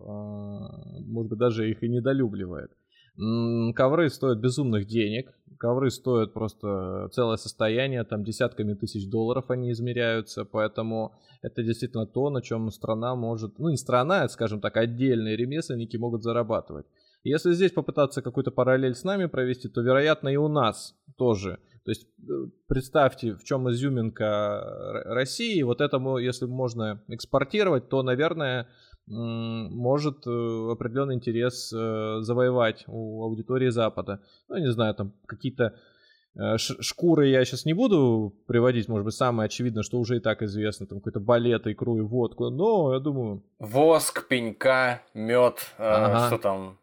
[1.06, 2.72] может быть, даже их и недолюбливает.
[3.18, 5.34] Ковры стоят безумных денег.
[5.58, 12.30] Ковры стоят просто целое состояние, там десятками тысяч долларов они измеряются, поэтому это действительно то,
[12.30, 16.86] на чем страна может, ну не страна, а, скажем так, отдельные ремесленники могут зарабатывать.
[17.24, 21.60] Если здесь попытаться какую-то параллель с нами провести, то, вероятно, и у нас тоже.
[21.84, 22.32] То есть э,
[22.68, 25.62] представьте, в чем изюминка России.
[25.64, 28.68] Вот этому, если можно экспортировать, то, наверное,
[29.08, 34.22] может э, определенный интерес э, завоевать у аудитории Запада.
[34.50, 35.76] Ну, не знаю, там какие-то
[36.36, 40.42] э, шкуры я сейчас не буду приводить, может быть, самое очевидное, что уже и так
[40.42, 43.44] известно, там какой-то балет, икру и водку, но я думаю...
[43.60, 46.28] Воск, пенька, мед, ага.
[46.28, 46.80] что там,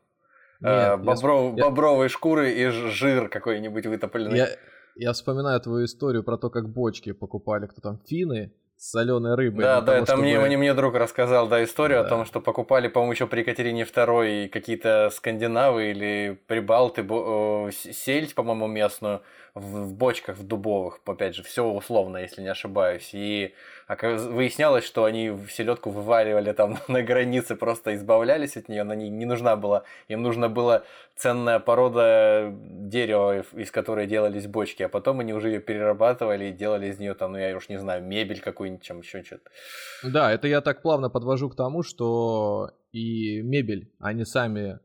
[0.61, 1.65] Нет, бобров, я...
[1.65, 4.39] бобровые шкуры и жир какой-нибудь вытопленный.
[4.39, 4.49] Я,
[4.95, 8.53] я вспоминаю твою историю про то, как бочки покупали, кто там, финны,
[8.83, 9.63] соленой рыбой.
[9.63, 10.23] Да, да, того, это чтобы...
[10.23, 12.07] мне, мне, мне друг рассказал, да, историю да.
[12.07, 17.71] о том, что покупали, по-моему, еще при Екатерине II какие-то скандинавы или прибалты бо...
[17.73, 19.23] сельдь, по-моему, местную
[19.55, 23.11] в, в бочках, в дубовых, опять же, все условно, если не ошибаюсь.
[23.13, 23.55] И
[23.89, 29.11] выяснялось, что они в селедку вываривали там на границе, просто избавлялись от нее, она не,
[29.11, 29.85] не нужна была.
[30.09, 30.83] Им нужна была
[31.23, 36.89] ценная порода дерева, из которой делались бочки, а потом они уже ее перерабатывали и делали
[36.89, 39.51] из нее там, ну я уж не знаю, мебель какую-нибудь, чем еще что-то.
[40.03, 44.79] Да, это я так плавно подвожу к тому, что и мебель они сами э,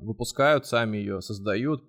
[0.00, 1.82] выпускают, сами ее создают,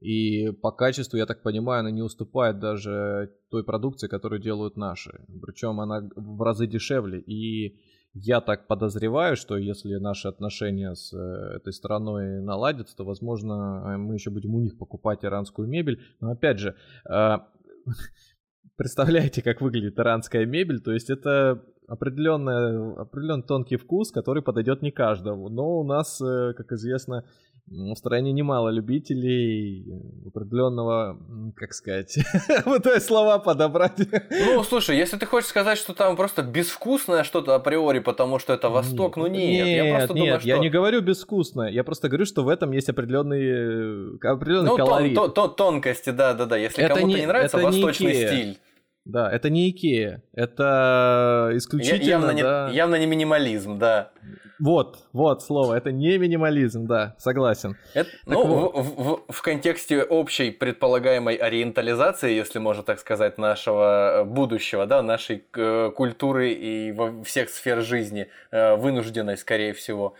[0.00, 5.24] и по качеству, я так понимаю, она не уступает даже той продукции, которую делают наши.
[5.42, 7.20] Причем она в разы дешевле.
[7.20, 7.78] И
[8.18, 13.96] я так подозреваю, что если наши отношения с э, этой страной наладятся, то, возможно, э,
[13.98, 16.00] мы еще будем у них покупать иранскую мебель.
[16.20, 16.76] Но опять же,
[17.08, 17.48] а,
[18.76, 20.80] представляете, как выглядит иранская мебель?
[20.80, 25.50] То есть это определенный, определенный тонкий вкус, который подойдет не каждому.
[25.50, 27.24] Но у нас, э, как известно,
[27.68, 31.18] в стране немало любителей э, определенного,
[31.56, 32.16] как сказать,
[32.64, 33.98] вот эти слова подобрать.
[34.30, 38.68] Ну, слушай, если ты хочешь сказать, что там просто безвкусное что-то априори, потому что это
[38.68, 40.48] Восток, ну нет, нет я просто нет, думаю, что...
[40.48, 44.76] я не говорю безвкусное, я просто говорю, что в этом есть определенный, э, определенный ну,
[44.76, 45.14] колорит.
[45.14, 48.58] Тон, тон, тонкости, да-да-да, если кому-то не, не нравится восточный не стиль.
[49.06, 52.08] Да, это не Икея, это исключительно...
[52.08, 52.68] Явно, да...
[52.68, 54.10] не, явно не минимализм, да.
[54.58, 57.76] Вот, вот слово, это не минимализм, да, согласен.
[57.94, 58.74] Это, ну, вот.
[58.74, 65.44] в, в, в контексте общей предполагаемой ориентализации, если можно так сказать, нашего будущего, да, нашей
[65.54, 70.14] э, культуры и во всех сфер жизни, э, вынужденной, скорее всего,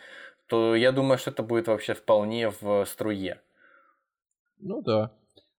[0.46, 3.40] то я думаю, что это будет вообще вполне в струе.
[4.61, 5.11] Ну да.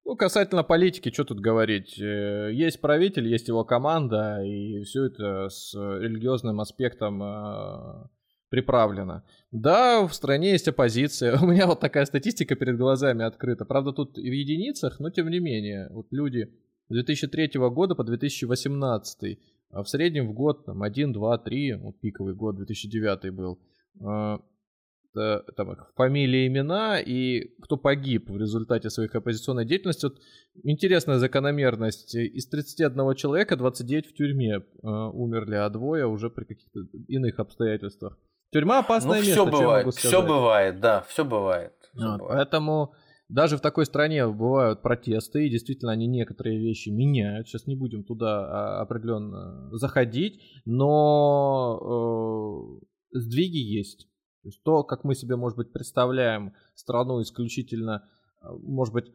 [0.08, 2.00] Ну, касательно политики, что тут говорить?
[2.00, 8.08] Э, есть правитель, есть его команда, и все это с религиозным аспектом э,
[8.48, 9.26] приправлено.
[9.52, 11.38] Да, в стране есть оппозиция.
[11.41, 13.65] У меня вот такая статистика перед глазами открыта.
[13.65, 15.89] Правда, тут в единицах, но тем не менее.
[15.91, 16.54] Вот люди
[16.88, 19.39] с 2003 года по 2018,
[19.72, 23.60] а в среднем в год там 1, 2, 3, вот пиковый год 2009 был,
[25.17, 30.06] э, там, их фамилии, имена и кто погиб в результате своих оппозиционной деятельности.
[30.06, 30.19] Вот
[30.63, 32.15] интересная закономерность.
[32.15, 38.17] Из 31 человека 29 в тюрьме э, умерли, а двое уже при каких-то иных обстоятельствах.
[38.51, 41.73] Тюрьма опасное ну, место, все бывает, все бывает, да, все бывает.
[41.93, 42.38] Все а, бывает.
[42.38, 42.93] Поэтому
[43.30, 47.47] даже в такой стране бывают протесты, и действительно они некоторые вещи меняют.
[47.47, 51.80] Сейчас не будем туда а, определенно заходить, но
[53.12, 54.08] э, сдвиги есть.
[54.43, 58.08] То есть то, как мы себе, может быть, представляем страну исключительно,
[58.41, 59.12] э, может быть,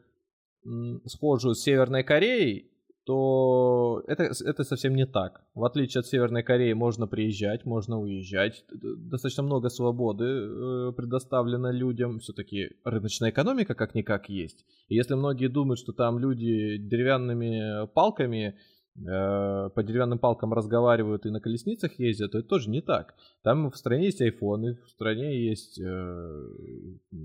[1.06, 2.72] схожую с Северной Кореей,
[3.04, 5.42] то это, это совсем не так.
[5.54, 8.64] В отличие от Северной Кореи можно приезжать, можно уезжать.
[8.70, 12.20] Достаточно много свободы э, предоставлено людям.
[12.20, 14.64] Все-таки рыночная экономика как-никак есть.
[14.88, 18.56] И если многие думают, что там люди деревянными палками
[18.94, 23.14] по деревянным палкам разговаривают и на колесницах ездят, то это тоже не так.
[23.42, 25.80] Там в стране есть айфоны, в стране есть...
[25.82, 26.46] Э,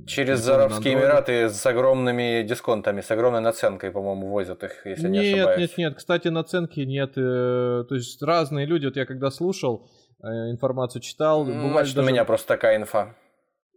[0.05, 5.33] Через Арабские Эмираты с огромными дисконтами, с огромной наценкой, по-моему, возят их, если нет, не
[5.33, 5.59] ошибаюсь.
[5.59, 5.95] Нет, нет, нет.
[5.97, 7.13] Кстати, наценки нет.
[7.17, 9.89] Э, то есть разные люди, вот я когда слушал,
[10.23, 12.07] э, информацию читал, бывает Значит, даже...
[12.07, 13.15] у меня просто такая инфа.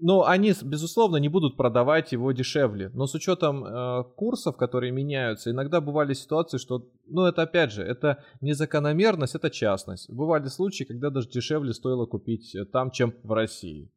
[0.03, 2.91] Ну, они, безусловно, не будут продавать его дешевле.
[2.95, 7.83] Но с учетом э, курсов, которые меняются, иногда бывали ситуации, что, ну, это опять же,
[7.83, 10.11] это не закономерность, это частность.
[10.11, 13.91] Бывали случаи, когда даже дешевле стоило купить э, там, чем в России.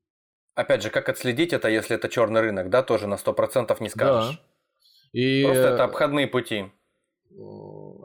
[0.55, 4.35] Опять же, как отследить это, если это черный рынок, да, тоже на 100% не скажешь.
[4.35, 5.19] Да.
[5.19, 5.43] И...
[5.43, 6.65] Просто это обходные пути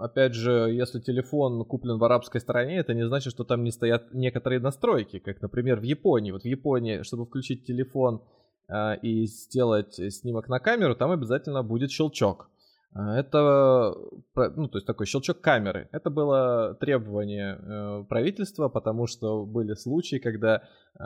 [0.01, 4.13] опять же, если телефон куплен в арабской стране, это не значит, что там не стоят
[4.15, 6.33] некоторые настройки, как, например, в Японии.
[6.33, 8.23] Вот в Японии, чтобы включить телефон
[8.69, 12.51] э, и сделать снимок на камеру, там обязательно будет щелчок.
[12.99, 13.95] А, это,
[14.35, 15.89] ну, то есть такой щелчок камеры.
[15.93, 20.63] Это было требование э, правительства, потому что были случаи, когда
[20.99, 21.03] э,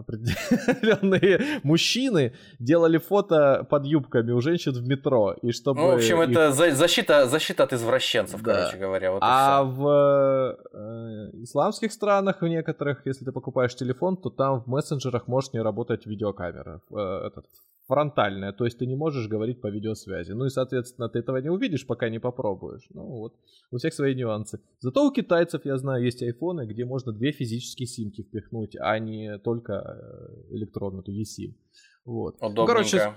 [0.00, 5.34] определенные мужчины делали фото под юбками у женщин в метро.
[5.42, 6.30] И чтобы ну, в общем, их...
[6.30, 8.54] это защита, защита от извращенцев, да.
[8.54, 9.12] короче говоря.
[9.12, 14.66] Вот а в э, исламских странах, в некоторых, если ты покупаешь телефон, то там в
[14.66, 16.80] мессенджерах может не работать видеокамера.
[16.90, 17.44] Э, этот,
[17.86, 20.32] фронтальная, то есть ты не можешь говорить по видеосвязи.
[20.32, 22.86] Ну и, соответственно, ты этого не увидишь, пока не попробуешь.
[22.90, 23.34] Ну вот,
[23.70, 24.60] у всех свои нюансы.
[24.80, 29.38] Зато у китайцев, я знаю, есть айфоны, где можно две физические симки впихнуть, а не
[29.38, 31.54] только э, электронную, эту eSIM.
[32.04, 32.36] Вот.
[32.36, 32.60] Удобненько.
[32.60, 33.14] Ну, короче,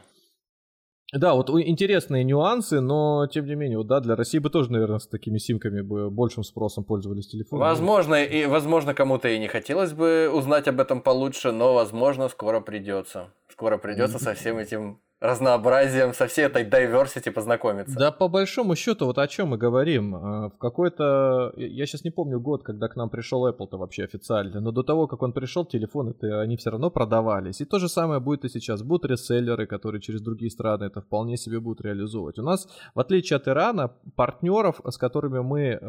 [1.12, 5.00] да, вот интересные нюансы, но тем не менее, вот, да, для России бы тоже, наверное,
[5.00, 7.68] с такими симками бы большим спросом пользовались телефонами.
[7.68, 12.60] Возможно, и возможно, кому-то и не хотелось бы узнать об этом получше, но возможно, скоро
[12.60, 13.34] придется.
[13.60, 18.00] Скоро придется со всем этим разнообразием, со всей этой diversity познакомиться.
[18.00, 20.16] Да, по большому счету, вот о чем мы говорим.
[20.16, 24.62] А, в какой-то, я сейчас не помню год, когда к нам пришел Apple-то вообще официально,
[24.62, 27.60] но до того, как он пришел, телефоны -то, они все равно продавались.
[27.60, 28.82] И то же самое будет и сейчас.
[28.82, 32.40] Будут реселлеры, которые через другие страны это вполне себе будут реализовывать.
[32.40, 35.80] У нас, в отличие от Ирана, партнеров, с которыми мы э,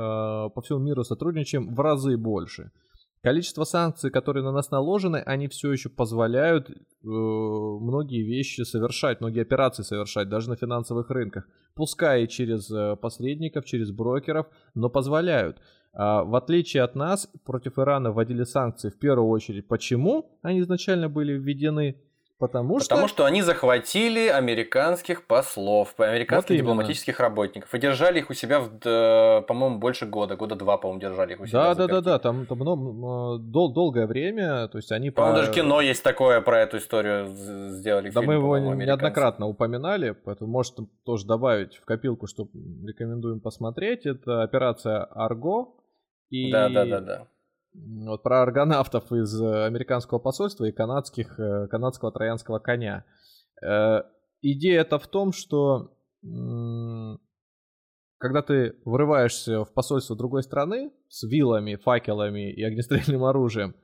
[0.55, 2.71] по всему миру сотрудничаем, в разы больше.
[3.23, 9.43] Количество санкций, которые на нас наложены, они все еще позволяют э, многие вещи совершать, многие
[9.43, 11.47] операции совершать, даже на финансовых рынках.
[11.75, 15.59] Пускай и через э, посредников, через брокеров, но позволяют.
[15.93, 19.69] А, в отличие от нас, против Ирана вводили санкции в первую очередь.
[19.69, 22.01] Почему они изначально были введены?
[22.41, 22.89] Потому что...
[22.89, 28.61] Потому что они захватили американских послов, американских вот дипломатических работников и держали их у себя,
[28.61, 31.75] в, по-моему, больше года, года два, по-моему, держали их у себя.
[31.75, 35.11] Да, да, да, да, там, там ну, дол- долгое время, то есть они...
[35.11, 35.43] По-моему, по...
[35.43, 38.09] даже кино есть такое про эту историю сделали.
[38.09, 42.49] Да, фильм, мы его неоднократно упоминали, поэтому может тоже добавить в копилку, что
[42.87, 44.07] рекомендуем посмотреть.
[44.07, 45.75] Это операция Арго.
[46.31, 46.51] И...
[46.51, 47.27] Да, да, да, да
[47.73, 53.05] вот про аргонавтов из э, американского посольства и канадских, э, канадского троянского коня.
[53.63, 54.03] Э,
[54.43, 55.97] идея это в том, что
[58.19, 63.75] когда ты врываешься в посольство другой страны с вилами, факелами и огнестрельным оружием,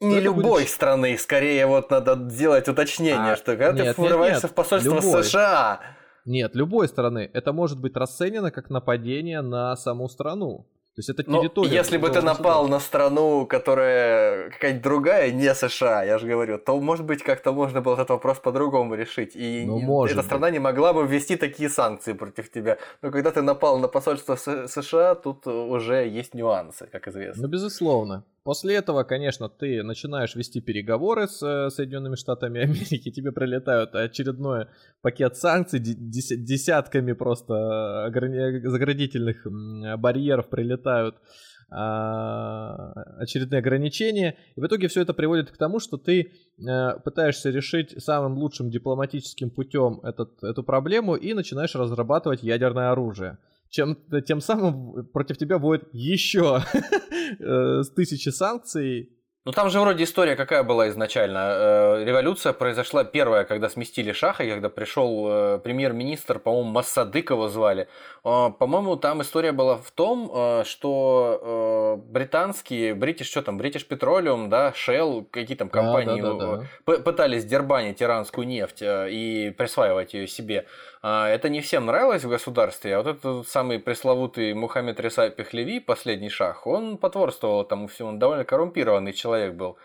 [0.00, 0.68] не любой будет...
[0.68, 4.96] страны, скорее вот надо сделать уточнение, а, что когда нет, ты врываешься нет, в посольство
[4.96, 5.24] любой.
[5.24, 5.80] США.
[6.26, 7.30] Нет, любой страны.
[7.32, 10.68] Это может быть расценено как нападение на саму страну.
[10.96, 11.68] То есть это территория.
[11.68, 16.58] Но если бы ты напал на страну, которая какая-нибудь другая, не США, я же говорю,
[16.58, 19.36] то, может быть, как-то можно было этот вопрос по-другому решить.
[19.36, 22.78] И ну, эта страна не могла бы ввести такие санкции против тебя.
[23.02, 27.42] Но когда ты напал на посольство США, тут уже есть нюансы, как известно.
[27.42, 28.24] Ну, безусловно.
[28.46, 34.66] После этого, конечно, ты начинаешь вести переговоры с э, Соединенными Штатами Америки, тебе прилетают очередной
[35.02, 38.08] пакет санкций, десятками просто
[38.62, 39.48] заградительных
[39.98, 41.16] барьеров прилетают
[41.72, 44.36] а, очередные ограничения.
[44.54, 48.70] И в итоге все это приводит к тому, что ты э, пытаешься решить самым лучшим
[48.70, 53.38] дипломатическим путем этот, эту проблему и начинаешь разрабатывать ядерное оружие
[53.76, 56.62] чем тем самым против тебя будет еще
[57.38, 59.12] э, тысячи санкций.
[59.44, 61.38] Ну там же вроде история какая была изначально.
[61.38, 67.86] Э, революция произошла первая, когда сместили Шаха, когда пришел э, премьер-министр, по-моему, Массадыкова звали.
[68.22, 75.26] По-моему, там история была в том, что британские, British, что там, British Petroleum, да, Shell,
[75.30, 77.02] какие там компании да, да, да, да.
[77.02, 80.66] пытались дербанить иранскую нефть и присваивать ее себе.
[81.02, 85.80] А, это не всем нравилось в государстве, а вот этот самый пресловутый Мухаммед Реса Пехлеви,
[85.80, 89.76] последний шах, он потворствовал тому всему, он довольно коррумпированный человек был.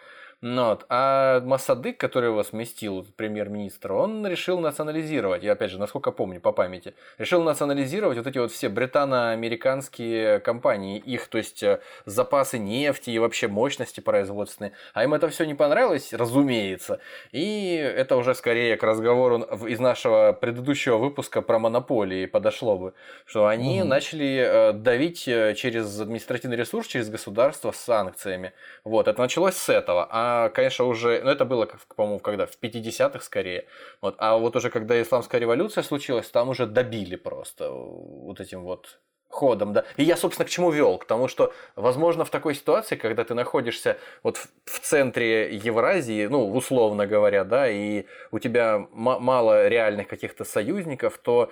[0.43, 0.87] Ну вот.
[0.89, 6.51] А Масадык, который его сместил, премьер-министр, он решил национализировать, я опять же, насколько помню по
[6.51, 13.11] памяти, решил национализировать вот эти вот все британо-американские компании, их, то есть э, запасы нефти
[13.11, 14.71] и вообще мощности производственные.
[14.95, 16.99] А им это все не понравилось, разумеется.
[17.31, 22.93] И это уже скорее к разговору из нашего предыдущего выпуска про монополии подошло бы,
[23.27, 23.89] что они угу.
[23.89, 28.53] начали э, давить э, через административный ресурс, через государство с санкциями.
[28.83, 30.07] Вот, это началось с этого.
[30.09, 33.67] А конечно, уже, ну это было, по-моему, когда, в 50-х скорее,
[34.01, 38.99] вот, а вот уже когда исламская революция случилась, там уже добили просто вот этим вот
[39.32, 39.86] ходом, да.
[39.97, 40.97] И я, собственно, к чему вел?
[40.97, 46.27] К тому, что, возможно, в такой ситуации, когда ты находишься вот в, в центре Евразии,
[46.27, 51.51] ну, условно говоря, да, и у тебя мало реальных каких-то союзников, то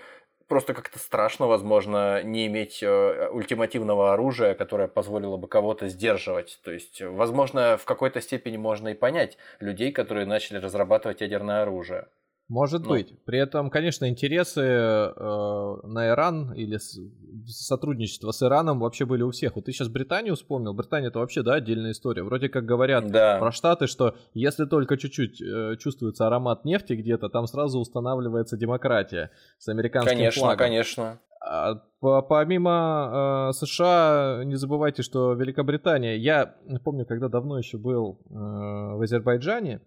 [0.50, 6.60] просто как-то страшно, возможно, не иметь э, ультимативного оружия, которое позволило бы кого-то сдерживать.
[6.64, 12.08] То есть, возможно, в какой-то степени можно и понять людей, которые начали разрабатывать ядерное оружие.
[12.50, 12.89] Может ну.
[12.89, 13.14] быть.
[13.26, 17.00] При этом, конечно, интересы э, на Иран или с,
[17.47, 19.56] сотрудничество с Ираном вообще были у всех.
[19.56, 20.74] Вот ты сейчас Британию вспомнил.
[20.74, 22.24] Британия это вообще, да, отдельная история.
[22.24, 23.38] Вроде как говорят да.
[23.38, 29.30] про Штаты, что если только чуть-чуть э, чувствуется аромат нефти где-то, там сразу устанавливается демократия
[29.60, 30.58] с американским конечно, флагом.
[30.58, 31.20] Конечно, конечно.
[31.41, 36.18] А, помимо э, США, не забывайте, что Великобритания.
[36.18, 39.82] Я помню, когда давно еще был э, в Азербайджане,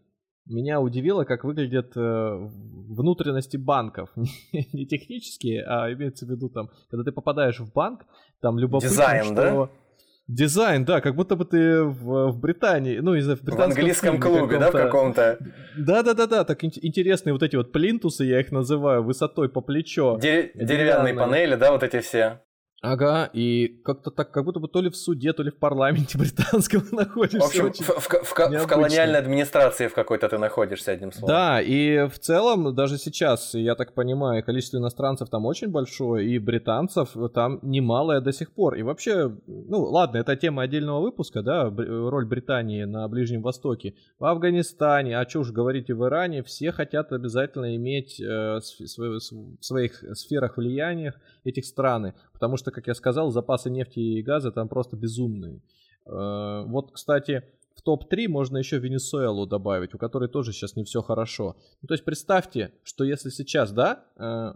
[0.46, 2.48] меня удивило, как выглядят э,
[2.88, 4.10] внутренности банков.
[4.52, 8.04] не технические, а имеется в виду там, когда ты попадаешь в банк,
[8.40, 9.34] там любопытно, Дизайн, что...
[9.34, 9.68] да?
[10.28, 14.58] Дизайн, да, как будто бы ты в, в Британии, ну, из в В английском клубе,
[14.58, 15.38] да, в каком-то?
[15.76, 20.18] Да-да-да-да, так интересные вот эти вот плинтусы, я их называю, высотой по плечо.
[20.20, 22.40] Деревянные, деревянные панели, да, вот эти все.
[22.82, 26.18] Ага, и как-то так, как будто бы то ли в суде, то ли в парламенте
[26.18, 27.62] британском находишься.
[27.62, 31.28] В общем, в, в, в, в колониальной администрации в какой-то ты находишься, одним словом.
[31.28, 36.40] Да, и в целом, даже сейчас, я так понимаю, количество иностранцев там очень большое, и
[36.40, 38.74] британцев там немалое до сих пор.
[38.74, 43.94] И вообще, ну ладно, это тема отдельного выпуска, да, роль Британии на Ближнем Востоке.
[44.18, 49.20] В Афганистане, а что уж говорить и в Иране, все хотят обязательно иметь э, в
[49.60, 51.14] своих сферах влияния
[51.44, 55.60] этих страны, потому что как я сказал, запасы нефти и газа там просто безумные.
[56.06, 57.44] Э, вот, кстати,
[57.74, 61.56] в топ-3 можно еще Венесуэлу добавить, у которой тоже сейчас не все хорошо.
[61.80, 64.54] Ну, то есть представьте, что если сейчас, да, э,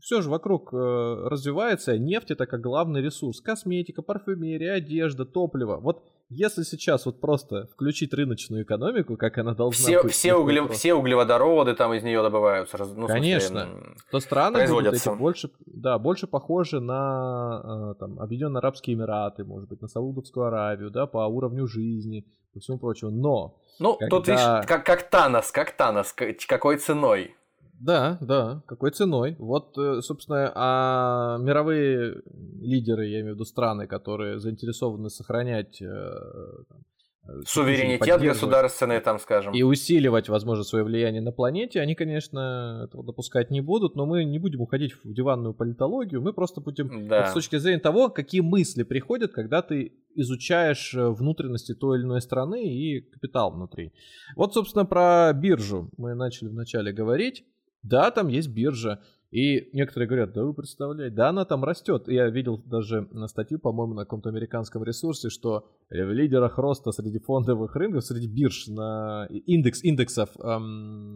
[0.00, 3.40] все же вокруг э, развивается, нефть это как главный ресурс.
[3.40, 5.76] Косметика, парфюмерия, одежда, топливо.
[5.76, 10.12] Вот если сейчас вот просто включить рыночную экономику, как она должна все, быть.
[10.12, 12.76] Все, угле, все углеводороводы там из нее добываются.
[12.94, 13.66] Ну, Конечно.
[13.66, 19.44] Смысле, то страны будут эти больше, да, больше похожи на э, там, Объединенные Арабские Эмираты,
[19.44, 23.10] может быть, на Саудовскую Аравию, да, по уровню жизни, по всему прочему.
[23.10, 23.62] Но...
[23.78, 24.16] Ну, когда...
[24.16, 26.14] тут видишь, как, как Танос, как Танос,
[26.46, 27.37] какой ценой?
[27.80, 29.36] Да, да, какой ценой.
[29.38, 32.22] Вот, э, собственно, а мировые
[32.60, 39.54] лидеры, я имею в виду страны, которые заинтересованы сохранять э, э, суверенитет государственный, там, скажем.
[39.54, 44.24] И усиливать, возможно, свое влияние на планете, они, конечно, этого допускать не будут, но мы
[44.24, 47.20] не будем уходить в диванную политологию, мы просто будем да.
[47.20, 52.22] вот с точки зрения того, какие мысли приходят, когда ты изучаешь внутренности той или иной
[52.22, 53.92] страны и капитал внутри.
[54.34, 57.44] Вот, собственно, про биржу мы начали вначале говорить.
[57.88, 59.00] Да, там есть биржа.
[59.30, 62.08] И некоторые говорят, да вы представляете, да она там растет.
[62.08, 67.18] Я видел даже на статью, по-моему, на каком-то американском ресурсе, что в лидерах роста среди
[67.18, 71.14] фондовых рынков, среди бирж на индекс индексов эм,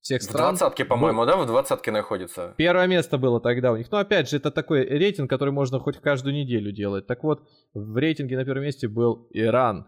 [0.00, 0.54] всех стран.
[0.54, 1.26] В двадцатке, по-моему, был...
[1.26, 2.54] да, в двадцатке находится.
[2.56, 3.90] Первое место было тогда у них.
[3.90, 7.06] Но опять же, это такой рейтинг, который можно хоть каждую неделю делать.
[7.06, 7.42] Так вот,
[7.74, 9.86] в рейтинге на первом месте был Иран.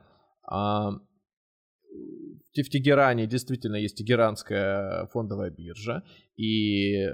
[0.50, 0.92] А,
[2.54, 6.02] в Тегеране действительно есть Тегеранская фондовая биржа,
[6.36, 7.12] и э,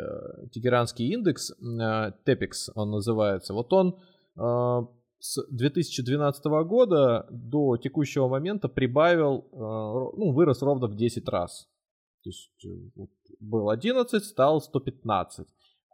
[0.52, 3.98] Тегеранский индекс, TEPEX он называется, вот он
[4.36, 4.86] э,
[5.18, 11.68] с 2012 года до текущего момента прибавил, э, ну, вырос ровно в 10 раз.
[12.22, 12.50] То есть
[13.40, 15.46] был 11, стал 115.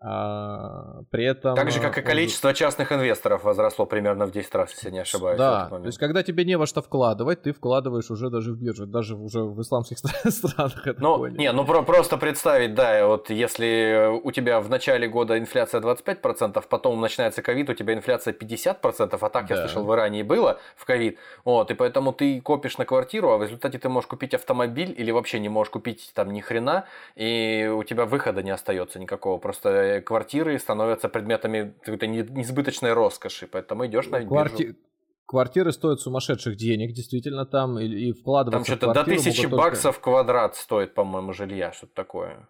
[0.02, 1.54] А, при этом...
[1.54, 4.98] Так же, как и количество частных инвесторов возросло примерно в 10 раз, если я не
[5.00, 5.36] ошибаюсь.
[5.36, 8.86] Да, то есть когда тебе не во что вкладывать, ты вкладываешь уже даже в биржу,
[8.86, 9.98] даже уже в исламских
[10.28, 15.06] странах это Ну, не, ну про просто представить, да, вот если у тебя в начале
[15.06, 19.54] года инфляция 25%, потом начинается ковид, у тебя инфляция 50%, а так, да.
[19.54, 23.32] я слышал, в Иране и было в ковид, вот, и поэтому ты копишь на квартиру,
[23.32, 26.86] а в результате ты можешь купить автомобиль или вообще не можешь купить там ни хрена,
[27.16, 33.86] и у тебя выхода не остается никакого, просто квартиры становятся предметами какой-то несбыточной роскоши, поэтому
[33.86, 34.64] идешь на Кварти...
[34.64, 34.78] биржу.
[35.26, 40.10] Квартиры стоят сумасшедших денег, действительно, там, и, и вкладываться Там что-то до тысячи баксов только...
[40.10, 42.48] квадрат стоит, по-моему, жилья, что-то такое.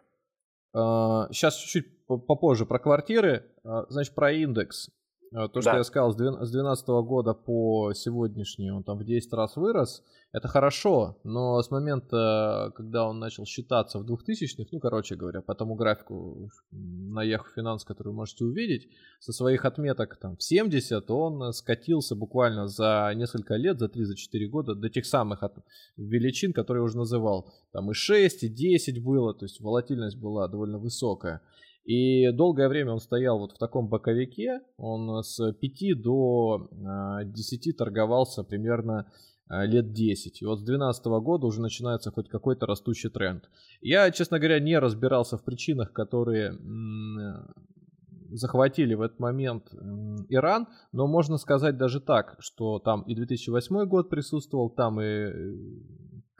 [0.72, 3.44] Сейчас а, чуть-чуть попозже про квартиры.
[3.64, 4.88] А, значит, про индекс.
[5.32, 5.76] А, то, что да.
[5.78, 10.02] я сказал, с 2012 года по сегодняшний он там в 10 раз вырос.
[10.32, 15.54] Это хорошо, но с момента, когда он начал считаться в 2000-х, ну, короче говоря, по
[15.54, 18.88] тому графику на Yahoo Finance, который вы можете увидеть,
[19.20, 24.74] со своих отметок там в 70 он скатился буквально за несколько лет, за 3-4 года
[24.74, 25.54] до тех самых от...
[25.96, 27.52] величин, которые я уже называл.
[27.72, 31.40] Там и 6, и 10 было, то есть волатильность была довольно высокая.
[31.90, 36.68] И долгое время он стоял вот в таком боковике, он с 5 до
[37.24, 39.10] 10 а, торговался примерно
[39.48, 40.40] а, лет 10.
[40.40, 43.50] И вот с 2012 года уже начинается хоть какой-то растущий тренд.
[43.80, 46.56] Я, честно говоря, не разбирался в причинах, которые
[48.30, 49.64] захватили в этот момент
[50.28, 55.54] Иран, но можно сказать даже так, что там и 2008 год присутствовал, там и э,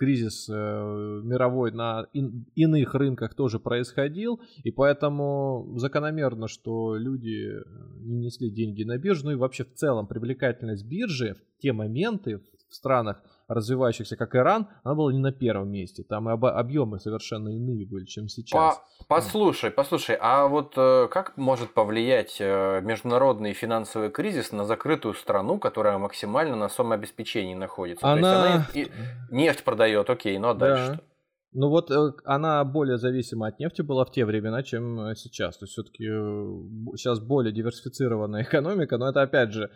[0.01, 7.63] кризис э, мировой на ин, иных рынках тоже происходил, и поэтому закономерно, что люди э,
[7.99, 12.41] не несли деньги на биржу, ну и вообще в целом привлекательность биржи в те моменты,
[12.71, 16.05] в странах, развивающихся, как Иран, она была не на первом месте.
[16.09, 18.81] Там и об, объемы совершенно иные были, чем сейчас.
[19.09, 25.15] По, послушай, послушай, а вот э, как может повлиять э, международный финансовый кризис на закрытую
[25.15, 28.07] страну, которая максимально на самообеспечении находится?
[28.07, 28.21] Она...
[28.21, 30.95] То есть она и, и нефть продает, окей, но дальше да.
[30.95, 31.10] что?
[31.53, 35.59] Ну вот э, она более зависима от нефти была в те времена, чем э, сейчас.
[35.59, 39.71] То есть все-таки э, сейчас более диверсифицированная экономика, но это опять же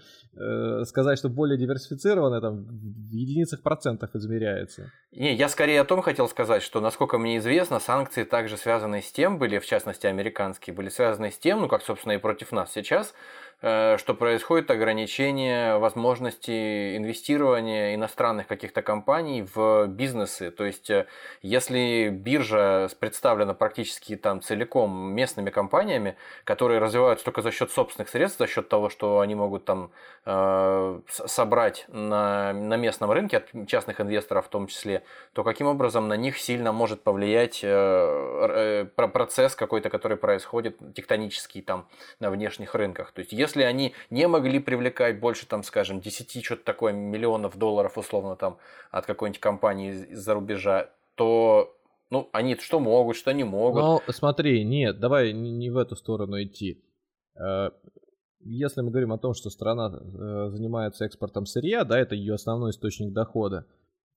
[0.84, 4.90] сказать, что более диверсифицированная там в единицах процентов измеряется.
[5.12, 9.12] Не, я скорее о том хотел сказать, что насколько мне известно, санкции также связаны с
[9.12, 12.72] тем, были в частности американские, были связаны с тем, ну как собственно и против нас
[12.72, 13.14] сейчас,
[13.60, 20.50] что происходит ограничение возможности инвестирования иностранных каких-то компаний в бизнесы.
[20.50, 21.06] То есть, э,
[21.42, 28.38] если биржа представлена практически там целиком местными компаниями, которые развиваются только за счет собственных средств,
[28.38, 29.90] за счет того, что они могут там
[30.26, 35.02] э, собрать на, на местном рынке от частных инвесторов в том числе,
[35.32, 41.62] то каким образом на них сильно может повлиять э, э, процесс какой-то, который происходит тектонический
[41.62, 41.88] там
[42.20, 43.12] на внешних рынках.
[43.12, 47.98] То есть, если они не могли привлекать больше, там, скажем, 10 что-то такое миллионов долларов
[47.98, 48.58] условно там
[48.90, 51.76] от какой-нибудь компании из-за рубежа, то
[52.10, 53.82] Ну, они что могут, что не могут.
[53.82, 56.82] Ну, смотри, нет, давай не в эту сторону идти.
[57.36, 57.70] Э,
[58.40, 62.70] если мы говорим о том, что страна э, занимается экспортом сырья, да, это ее основной
[62.70, 63.66] источник дохода.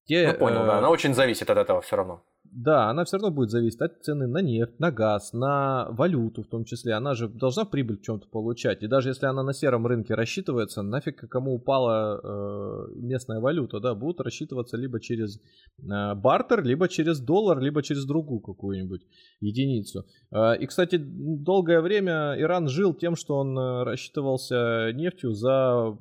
[0.05, 2.23] Те, ну, понял, э, да, она очень зависит от этого все равно.
[2.51, 6.47] Да, она все равно будет зависеть от цены на нефть, на газ, на валюту в
[6.47, 6.93] том числе.
[6.93, 8.83] Она же должна прибыль в чем-то получать.
[8.83, 13.95] И даже если она на сером рынке рассчитывается, нафиг кому упала э, местная валюта, да,
[13.95, 19.01] будут рассчитываться либо через э, бартер, либо через доллар, либо через другую какую-нибудь
[19.39, 20.05] единицу.
[20.31, 25.95] Э, и, кстати, долгое время Иран жил тем, что он э, рассчитывался нефтью за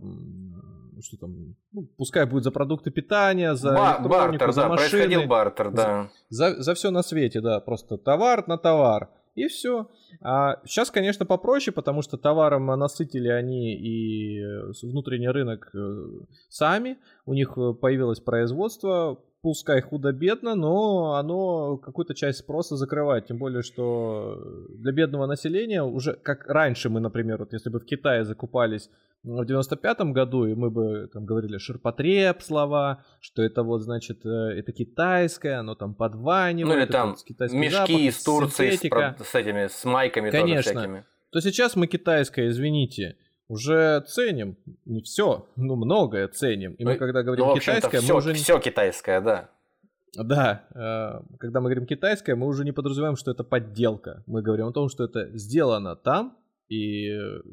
[1.02, 4.90] что там, ну, пускай будет за продукты питания, за Ба- бартер, за да, машины.
[4.90, 6.10] происходил бартер, да.
[6.28, 9.08] За, за, за все на свете, да, просто товар на товар.
[9.36, 9.88] И все.
[10.22, 14.42] А сейчас, конечно, попроще, потому что товаром насытили они и
[14.82, 16.06] внутренний рынок э,
[16.48, 16.96] сами.
[17.26, 23.26] У них э, появилось производство, пускай худо-бедно, но оно какую-то часть спроса закрывает.
[23.26, 24.38] Тем более, что
[24.70, 28.88] для бедного населения уже, как раньше мы, например, вот если бы в Китае закупались
[29.26, 34.28] в 95-м году, и мы бы там говорили ширпотреб слова, что это вот, значит, э,
[34.28, 36.74] это китайское, оно там подванивает.
[36.74, 37.16] Ну или там
[37.52, 40.62] мешки запах, из Турции с, с этими, с майками Конечно.
[40.62, 41.04] тоже всякими.
[41.32, 43.16] То сейчас мы китайское, извините,
[43.48, 46.74] уже ценим, не все, ну многое ценим.
[46.74, 48.32] И мы ну, когда говорим ну, китайское, все, мы уже...
[48.34, 49.50] Все китайское, да.
[50.14, 54.22] Да, э, когда мы говорим китайское, мы уже не подразумеваем, что это подделка.
[54.26, 56.36] Мы говорим о том, что это сделано там,
[56.68, 57.08] и,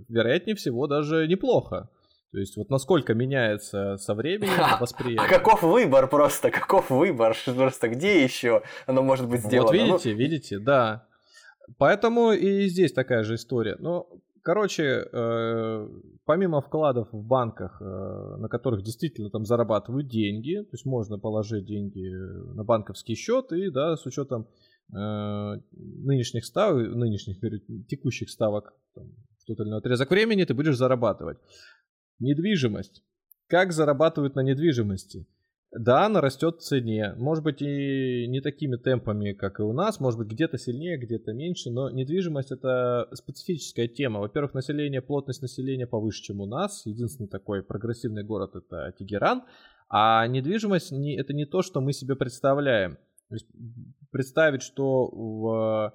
[0.09, 1.89] вероятнее всего, даже неплохо.
[2.31, 5.23] То есть вот насколько меняется со временем восприятие.
[5.23, 6.49] А каков выбор просто?
[6.49, 7.37] Каков выбор?
[7.45, 9.67] Просто где еще оно может быть сделано?
[9.67, 10.17] Вот видите, ну...
[10.17, 11.07] видите, да.
[11.77, 13.77] Поэтому и здесь такая же история.
[13.79, 14.07] Но,
[14.41, 15.87] короче, э,
[16.25, 21.65] помимо вкладов в банках, э, на которых действительно там зарабатывают деньги, то есть можно положить
[21.65, 22.09] деньги
[22.55, 27.39] на банковский счет и, да, с учетом э, нынешних ставок, нынешних,
[27.87, 31.37] текущих ставок там, в тот или иной отрезок времени ты будешь зарабатывать.
[32.19, 33.03] Недвижимость.
[33.47, 35.27] Как зарабатывают на недвижимости?
[35.75, 37.15] Да, она растет в цене.
[37.17, 39.99] Может быть и не такими темпами, как и у нас.
[39.99, 41.71] Может быть где-то сильнее, где-то меньше.
[41.71, 44.19] Но недвижимость это специфическая тема.
[44.19, 46.85] Во-первых, население, плотность населения повыше, чем у нас.
[46.85, 49.43] Единственный такой прогрессивный город это Тегеран.
[49.89, 52.99] А недвижимость не, это не то, что мы себе представляем.
[54.13, 55.93] Представить, что в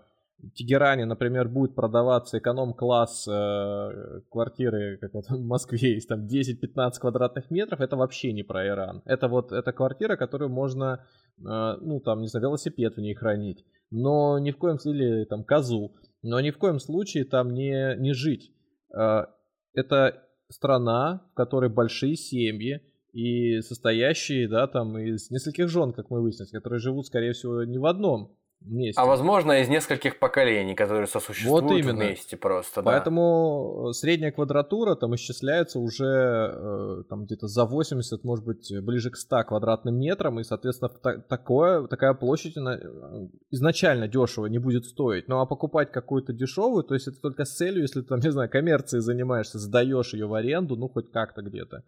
[0.54, 7.50] Тегеране, например, будет продаваться эконом-класс э, квартиры, как вот в Москве есть там 10-15 квадратных
[7.50, 9.02] метров, это вообще не про Иран.
[9.04, 11.04] Это вот эта квартира, которую можно,
[11.38, 15.44] э, ну там, не знаю, велосипед в ней хранить, но ни в коем случае, там,
[15.44, 18.52] козу, но ни в коем случае там не, не жить.
[18.96, 19.26] Э,
[19.74, 22.80] это страна, в которой большие семьи,
[23.12, 27.78] и состоящие, да, там из нескольких жен, как мы выяснили, которые живут, скорее всего, не
[27.78, 29.00] в одном Вместе.
[29.00, 32.04] А возможно из нескольких поколений, которые сосуществуют вот именно.
[32.04, 32.82] вместе просто.
[32.82, 33.92] Поэтому да.
[33.92, 39.44] средняя квадратура там исчисляется уже э, там где-то за 80, может быть, ближе к 100
[39.44, 45.28] квадратным метрам, и, соответственно, та- такое, такая площадь она э, изначально дешево не будет стоить.
[45.28, 48.32] Ну а покупать какую-то дешевую, то есть это только с целью, если ты там, не
[48.32, 51.84] знаю, коммерцией занимаешься, сдаешь ее в аренду, ну хоть как-то где-то.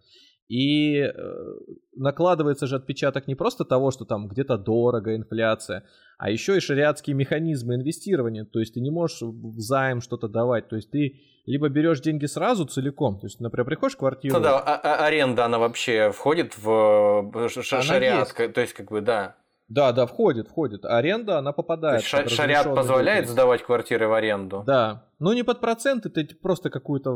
[0.51, 1.13] И э,
[1.95, 5.85] накладывается же отпечаток не просто того, что там где-то дорого, инфляция,
[6.19, 8.45] а еще и шариатские механизмы инвестирования.
[8.45, 10.69] То есть ты не можешь в займ что-то давать.
[10.69, 14.37] То есть ты либо берешь деньги сразу целиком, то есть, например, приходишь в квартиру...
[14.37, 19.37] Ну да, а, а аренда, она вообще входит в шариат, то есть как бы, да.
[19.69, 20.85] Да, да, входит, входит.
[20.85, 22.03] Аренда, она попадает.
[22.03, 23.33] Ша- шариат позволяет деятельность.
[23.33, 24.65] сдавать квартиры в аренду?
[24.67, 25.05] Да.
[25.21, 27.11] Ну, не под проценты, ты просто какую-то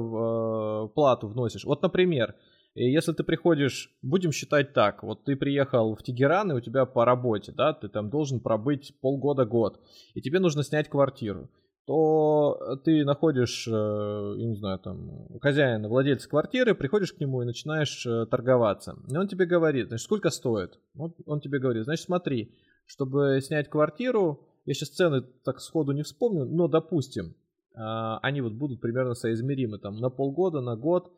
[0.86, 1.64] э, плату вносишь.
[1.64, 2.36] Вот, например,
[2.74, 6.86] и если ты приходишь, будем считать так, вот ты приехал в Тегеран, и у тебя
[6.86, 9.80] по работе, да, ты там должен пробыть полгода-год,
[10.14, 11.50] и тебе нужно снять квартиру,
[11.86, 17.46] то ты находишь, э, я не знаю, там, хозяина, владельца квартиры, приходишь к нему и
[17.46, 18.96] начинаешь э, торговаться.
[19.08, 20.78] И он тебе говорит, значит, сколько стоит?
[20.96, 22.54] Он тебе говорит, значит, смотри,
[22.86, 27.34] чтобы снять квартиру, я сейчас цены так сходу не вспомню, но, допустим,
[27.76, 31.12] а, они вот будут примерно соизмеримы, там, на полгода, на год,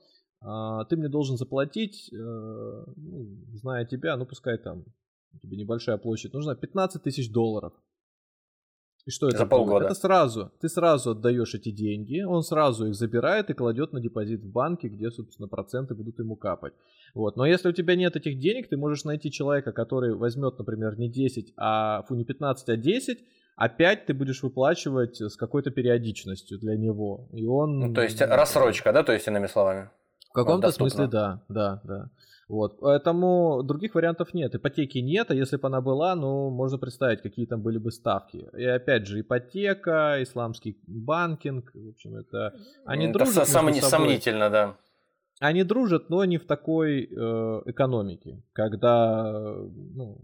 [0.88, 4.84] ты мне должен заплатить, э, ну, зная тебя, ну пускай там
[5.42, 7.72] тебе небольшая площадь, нужно 15 тысяч долларов.
[9.06, 9.38] И что это?
[9.38, 9.84] За полгода.
[9.84, 10.50] Это сразу.
[10.60, 14.88] Ты сразу отдаешь эти деньги, он сразу их забирает и кладет на депозит в банке,
[14.88, 16.72] где, собственно, проценты будут ему капать.
[17.14, 17.36] Вот.
[17.36, 21.08] Но если у тебя нет этих денег, ты можешь найти человека, который возьмет, например, не
[21.08, 23.18] 10, а фу, не 15, а 10,
[23.56, 27.28] опять ты будешь выплачивать с какой-то периодичностью для него.
[27.32, 27.78] И он...
[27.78, 29.88] Ну, то есть рассрочка, да, то есть иными словами?
[30.36, 32.10] Каком-то смысле, да, да, да.
[32.48, 34.54] Вот, поэтому других вариантов нет.
[34.54, 38.48] Ипотеки нет, а если бы она была, ну, можно представить, какие там были бы ставки.
[38.56, 42.54] И опять же, ипотека, исламский банкинг, в общем, это...
[42.84, 43.82] Они это дружат сом- собой.
[43.82, 44.76] Сомнительно, да.
[45.40, 49.54] Они дружат, но не в такой э, экономике, когда,
[49.94, 50.20] ну,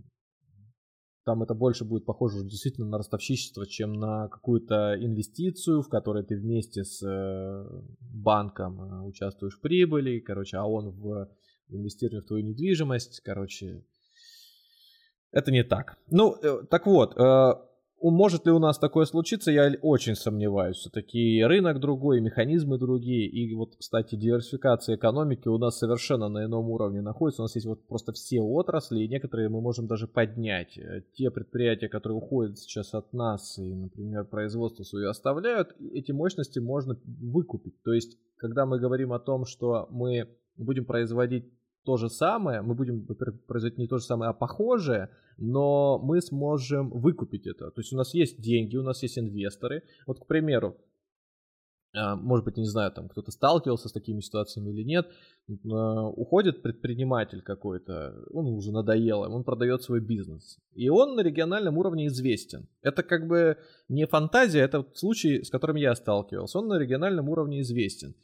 [1.24, 6.36] там это больше будет похоже действительно на ростовщичество, чем на какую-то инвестицию, в которой ты
[6.36, 11.28] вместе с э, банком э, участвуешь в прибыли, короче, а он в
[11.68, 13.84] инвестировании в твою недвижимость, короче,
[15.30, 15.96] это не так.
[16.10, 17.14] Ну, э, так вот,
[18.10, 20.78] может ли у нас такое случиться, я очень сомневаюсь.
[20.78, 23.28] Все-таки рынок другой, механизмы другие.
[23.28, 27.42] И вот, кстати, диверсификация экономики у нас совершенно на ином уровне находится.
[27.42, 30.76] У нас есть вот просто все отрасли, и некоторые мы можем даже поднять.
[30.76, 36.58] Э, те предприятия, которые уходят сейчас от нас и, например, производство свое оставляют, эти мощности
[36.58, 37.80] можно выкупить.
[37.84, 41.44] То есть, когда мы говорим о том, что мы будем производить
[41.84, 43.06] то же самое, мы будем
[43.46, 47.70] производить не то же самое, а похожее, но мы сможем выкупить это.
[47.70, 49.82] То есть у нас есть деньги, у нас есть инвесторы.
[50.06, 50.76] Вот, к примеру,
[51.94, 55.10] а, может быть, не знаю, там кто-то сталкивался с такими ситуациями или нет,
[55.64, 62.06] уходит предприниматель какой-то, он уже надоел, он продает свой бизнес, и он на региональном уровне
[62.06, 62.66] известен.
[62.80, 63.58] Это как бы
[63.88, 68.14] не фантазия, это случай, с которым я сталкивался, он на региональном уровне известен.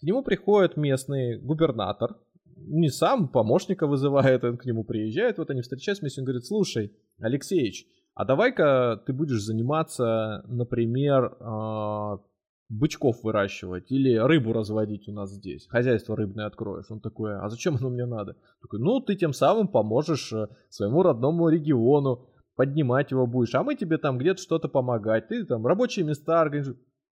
[0.00, 2.16] К нему приходит местный губернатор,
[2.66, 6.92] не сам, помощника вызывает, он к нему приезжает, вот они встречаются вместе, он говорит, слушай,
[7.18, 12.18] Алексеевич, а давай-ка ты будешь заниматься, например, а,
[12.68, 15.66] бычков выращивать или рыбу разводить у нас здесь.
[15.68, 16.90] Хозяйство рыбное откроешь.
[16.90, 18.36] Он такой, а зачем оно мне надо?
[18.60, 23.74] Такой, ну ты тем самым поможешь э, своему родному региону, поднимать его будешь, а мы
[23.74, 25.28] тебе там где-то что-то помогать.
[25.28, 26.78] Ты там рабочие места организуешь.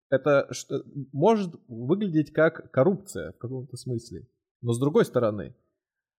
[0.10, 0.84] Это что,
[1.14, 4.28] может выглядеть как коррупция в каком-то смысле.
[4.62, 5.56] Но с другой стороны,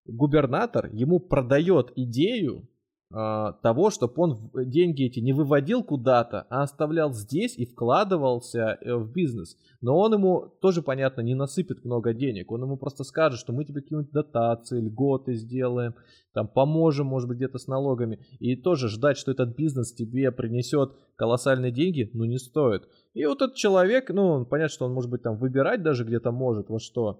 [0.06, 2.68] губернатор ему продает идею
[3.12, 8.94] э, того, чтобы он деньги эти не выводил куда-то, а оставлял здесь и вкладывался э,
[8.94, 9.56] в бизнес.
[9.82, 12.50] Но он ему тоже, понятно, не насыпет много денег.
[12.50, 15.94] Он ему просто скажет, что мы тебе какие-нибудь дотации, льготы сделаем,
[16.32, 18.20] там поможем, может быть, где-то с налогами.
[18.38, 22.88] И тоже ждать, что этот бизнес тебе принесет колоссальные деньги, ну не стоит.
[23.12, 26.70] И вот этот человек, ну, понятно, что он может быть там выбирать даже где-то может,
[26.70, 27.18] во что а,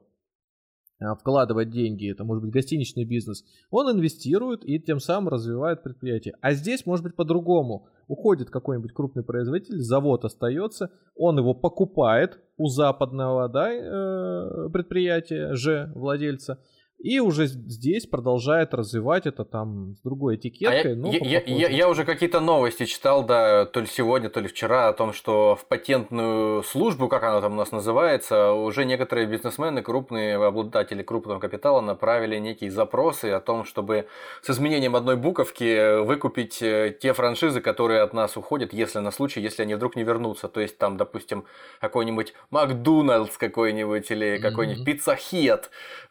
[1.18, 6.34] вкладывать деньги, это может быть гостиничный бизнес, он инвестирует и тем самым развивает предприятие.
[6.40, 7.86] А здесь может быть по-другому.
[8.06, 15.92] Уходит какой-нибудь крупный производитель, завод остается, он его покупает у западного да, э, предприятия же
[15.94, 16.58] владельца,
[17.02, 20.92] и уже здесь продолжает развивать это там с другой этикеткой.
[20.92, 24.48] А я, я, я, я уже какие-то новости читал, да, то ли сегодня, то ли
[24.48, 29.26] вчера, о том, что в патентную службу, как она там у нас называется, уже некоторые
[29.26, 34.06] бизнесмены, крупные обладатели крупного капитала направили некие запросы о том, чтобы
[34.42, 39.40] с изменением одной буковки выкупить э, те франшизы, которые от нас уходят, если на случай,
[39.40, 40.48] если они вдруг не вернутся.
[40.48, 41.44] То есть там, допустим,
[41.80, 45.70] какой-нибудь Макдональдс какой-нибудь или какой-нибудь Пицца Хет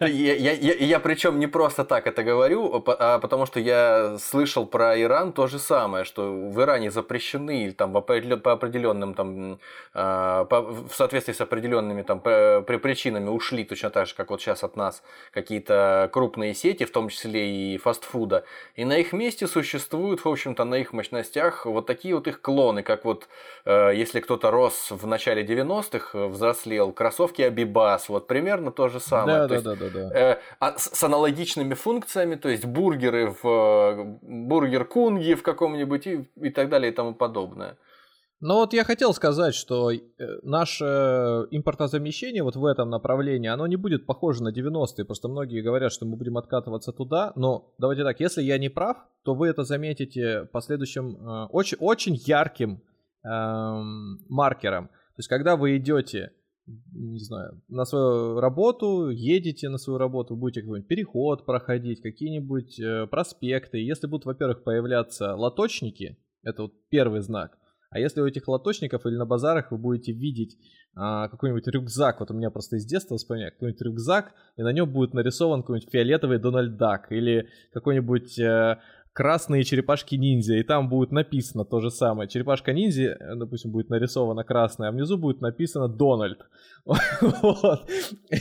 [0.00, 5.46] Я причем не просто так это говорю, а потому что я слышал про Иран то
[5.46, 9.58] же самое, что в Иране запрещены там по определенным там
[9.94, 14.76] а, в соответствии с определенными там причинами ушли точно так же, как вот сейчас от
[14.76, 15.02] нас
[15.32, 18.44] какие-то крупные сети, в том числе и фастфуда,
[18.76, 22.82] и на их месте существуют, в общем-то, на их мощностях вот такие вот их клоны,
[22.82, 23.28] как вот
[23.64, 29.46] э, если кто-то рос в начале 90-х, взрослел, кроссовки Абибас, вот примерно то же самое.
[29.46, 30.18] Да, да, да, да, да.
[30.18, 36.06] Э, а с, с аналогичными функциями, то есть бургеры в э, бургер Кунги в каком-нибудь
[36.06, 37.76] и, и так далее и тому подобное.
[38.44, 40.00] Ну вот я хотел сказать, что э,
[40.42, 40.84] наше
[41.52, 46.06] импортозамещение вот в этом направлении, оно не будет похоже на 90-е, просто многие говорят, что
[46.06, 50.48] мы будем откатываться туда, но давайте так, если я не прав, то вы это заметите
[50.50, 52.82] последующим э, очень, очень ярким
[53.24, 54.88] эм, маркером.
[54.88, 56.32] То есть когда вы идете
[56.66, 63.06] не знаю, на свою работу, едете на свою работу, будете какой-нибудь переход проходить, какие-нибудь э,
[63.08, 63.78] проспекты.
[63.78, 67.58] Если будут, во-первых, появляться лоточники, это вот первый знак.
[67.90, 70.56] А если у этих лоточников или на базарах вы будете видеть
[70.94, 74.90] а, какой-нибудь рюкзак, вот у меня просто из детства вспоминаю, какой-нибудь рюкзак, и на нем
[74.90, 78.78] будет нарисован какой-нибудь фиолетовый Дональд Дак, или какой-нибудь э,
[79.12, 82.28] красные черепашки-ниндзя, и там будет написано то же самое.
[82.28, 86.40] Черепашка-ниндзя, э, допустим, будет нарисована красная, а внизу будет написано Дональд.
[87.42, 87.88] Вот.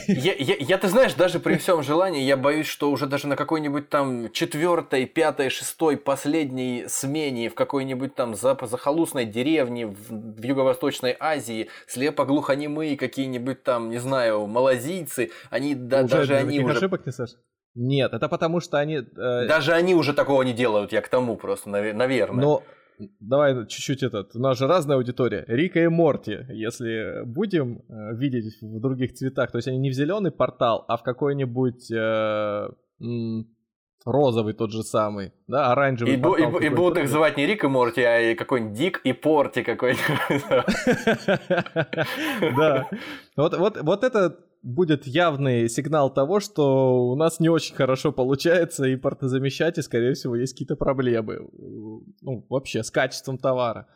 [0.08, 3.36] Я, я, я, ты знаешь, даже при всем желании, я боюсь, что уже даже на
[3.36, 11.16] какой-нибудь там четвертой, пятой, шестой, последней смене в какой-нибудь там захолустной деревне в, в Юго-Восточной
[11.20, 16.78] Азии слепо-глухонемые какие-нибудь там, не знаю, малазийцы, они да, даже они уже...
[16.78, 17.32] ошибок не, Саш?
[17.76, 18.98] Нет, это потому что они...
[18.98, 19.48] Э...
[19.48, 22.42] Даже они уже такого не делают, я к тому просто, наверное.
[22.42, 22.64] Но
[23.20, 25.46] давай чуть-чуть этот, у нас же разная аудитория.
[25.48, 29.94] Рика и Морти, если будем э, видеть в других цветах, то есть они не в
[29.94, 32.68] зеленый портал, а в какой-нибудь э,
[34.06, 36.16] розовый тот же самый, да, оранжевый.
[36.16, 39.14] И, портал и, и будут их звать не Рик и Морти, а какой-нибудь Дик и
[39.14, 40.44] Порти какой-нибудь.
[42.56, 42.90] Да,
[43.38, 49.82] вот это будет явный сигнал того, что у нас не очень хорошо получается импортозамещать, и,
[49.82, 51.50] скорее всего, есть какие-то проблемы.
[52.22, 53.88] Ну, вообще, с качеством товара.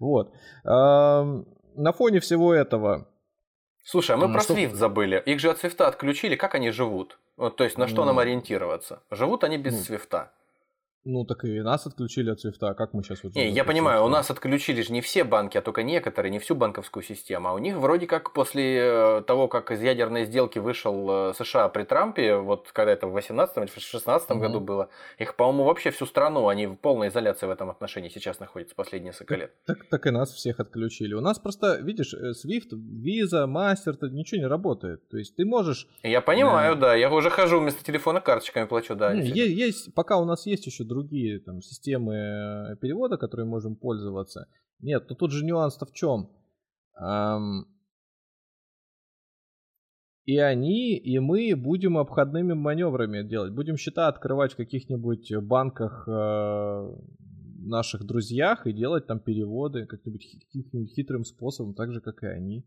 [0.00, 0.32] Вот.
[0.64, 3.08] На фоне всего этого...
[3.84, 4.54] Слушай, а мы про что...
[4.54, 5.22] Swift забыли.
[5.26, 6.36] Их же от Swift отключили.
[6.36, 7.18] Как они живут?
[7.36, 8.06] Вот, то есть, на что ну...
[8.06, 9.02] нам ориентироваться?
[9.10, 9.96] Живут они без ну...
[11.04, 12.70] Ну, так и нас отключили от свифта.
[12.70, 13.34] А как мы сейчас вот...
[13.34, 16.54] Не, я понимаю, у нас отключили же не все банки, а только некоторые, не всю
[16.54, 17.48] банковскую систему.
[17.48, 21.68] А у них вроде как после э, того, как из ядерной сделки вышел э, США
[21.68, 24.38] при Трампе, вот когда это в 18 или 16 угу.
[24.40, 24.88] году было,
[25.18, 29.10] их, по-моему, вообще всю страну, они в полной изоляции в этом отношении сейчас находятся последние
[29.10, 29.52] несколько лет.
[29.66, 31.12] Так, так, так и нас всех отключили.
[31.12, 35.06] У нас просто, видишь, э, Swift, Visa, Master, ничего не работает.
[35.08, 35.86] То есть ты можешь...
[36.02, 36.78] Я понимаю, э...
[36.78, 36.94] да.
[36.94, 39.12] Я уже хожу вместо телефона карточками плачу, да.
[39.12, 44.46] есть, есть, пока у нас есть еще другие там, системы э, перевода, которые можем пользоваться.
[44.80, 46.30] Нет, но тут же нюанс-то в чем?
[47.00, 47.66] Эм...
[50.26, 53.52] И они, и мы будем обходными маневрами делать.
[53.52, 56.96] Будем счета открывать в каких-нибудь банках э,
[57.66, 62.64] наших друзьях и делать там переводы как-нибудь каким-нибудь хитрым способом, так же, как и они.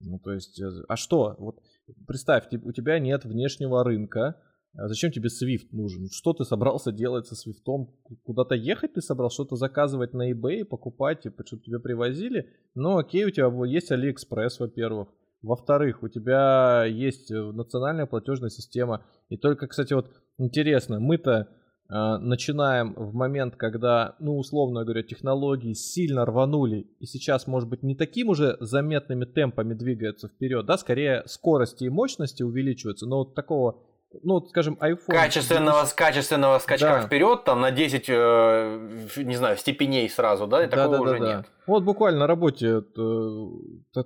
[0.00, 1.36] Ну, то есть, э, а что?
[1.38, 1.60] Вот
[2.06, 4.36] представь, у тебя нет внешнего рынка,
[4.74, 6.08] зачем тебе Swift нужен?
[6.10, 7.88] Что ты собрался делать со Swift?
[8.22, 9.30] Куда-то ехать ты собрал?
[9.30, 12.48] Что-то заказывать на eBay, покупать, типа, что тебе привозили?
[12.74, 15.08] Ну окей, у тебя есть AliExpress, во-первых.
[15.42, 19.06] Во-вторых, у тебя есть э, национальная платежная система.
[19.30, 21.48] И только, кстати, вот интересно, мы-то
[21.88, 27.82] э, начинаем в момент, когда, ну, условно говоря, технологии сильно рванули, и сейчас, может быть,
[27.82, 33.34] не таким уже заметными темпами двигаются вперед, да, скорее скорости и мощности увеличиваются, но вот
[33.34, 33.82] такого
[34.22, 35.06] ну, скажем, iPhone.
[35.08, 37.06] Качественного, качественного скачка да.
[37.06, 41.18] вперед, там на 10, э, не знаю, степеней сразу, да, и да, такого да, уже
[41.18, 41.46] да, нет.
[41.66, 44.02] Вот буквально на работе э,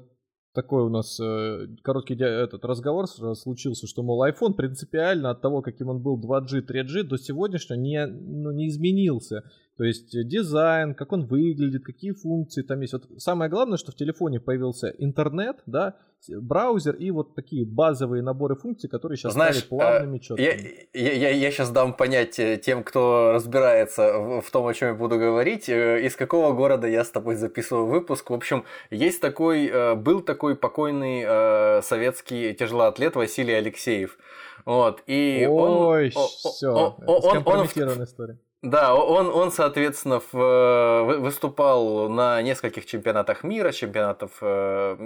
[0.55, 5.89] такой у нас э, короткий этот разговор случился, что, мол, iPhone принципиально от того, каким
[5.89, 9.43] он был 2G, 3G, до сегодняшнего не, ну, не изменился.
[9.77, 12.93] То есть дизайн, как он выглядит, какие функции там есть.
[12.93, 15.97] Вот самое главное, что в телефоне появился интернет, да,
[16.29, 20.89] браузер и вот такие базовые наборы функций, которые сейчас Знаешь, стали плавными, четкими.
[20.95, 24.89] Я, я, я сейчас дам понять э, тем, кто разбирается в, в том, о чем
[24.89, 28.31] я буду говорить, э, из какого города я с тобой записываю выпуск.
[28.31, 34.19] В общем, есть такой, э, был такой покойный советский тяжелоатлет Василий Алексеев.
[34.65, 38.39] Вот, и Ой, он, все, он, он, он, он, история.
[38.65, 44.97] Да, он, он соответственно, в, выступал на нескольких чемпионатах мира, чемпионатов э,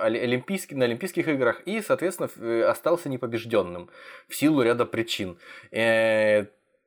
[0.00, 3.88] олимпийских, на Олимпийских играх и, соответственно, остался непобежденным
[4.26, 5.38] в силу ряда причин.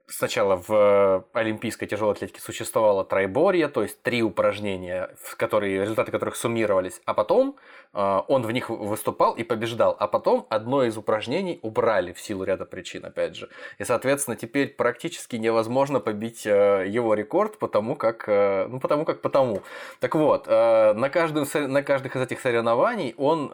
[0.08, 6.12] Э, сначала в олимпийской тяжелой атлетике существовало тройборье, то есть три упражнения, в которые, результаты
[6.12, 7.56] которых суммировались, а потом
[7.94, 12.44] э, он в них выступал и побеждал, а потом одно из упражнений убрали в силу
[12.44, 13.50] ряда причин, опять же.
[13.78, 19.22] И, соответственно, теперь практически невозможно побить э, его рекорд, потому как, э, ну, потому как
[19.22, 19.62] потому.
[20.00, 23.50] Так вот, на, каждом, на каждых из этих соревнований он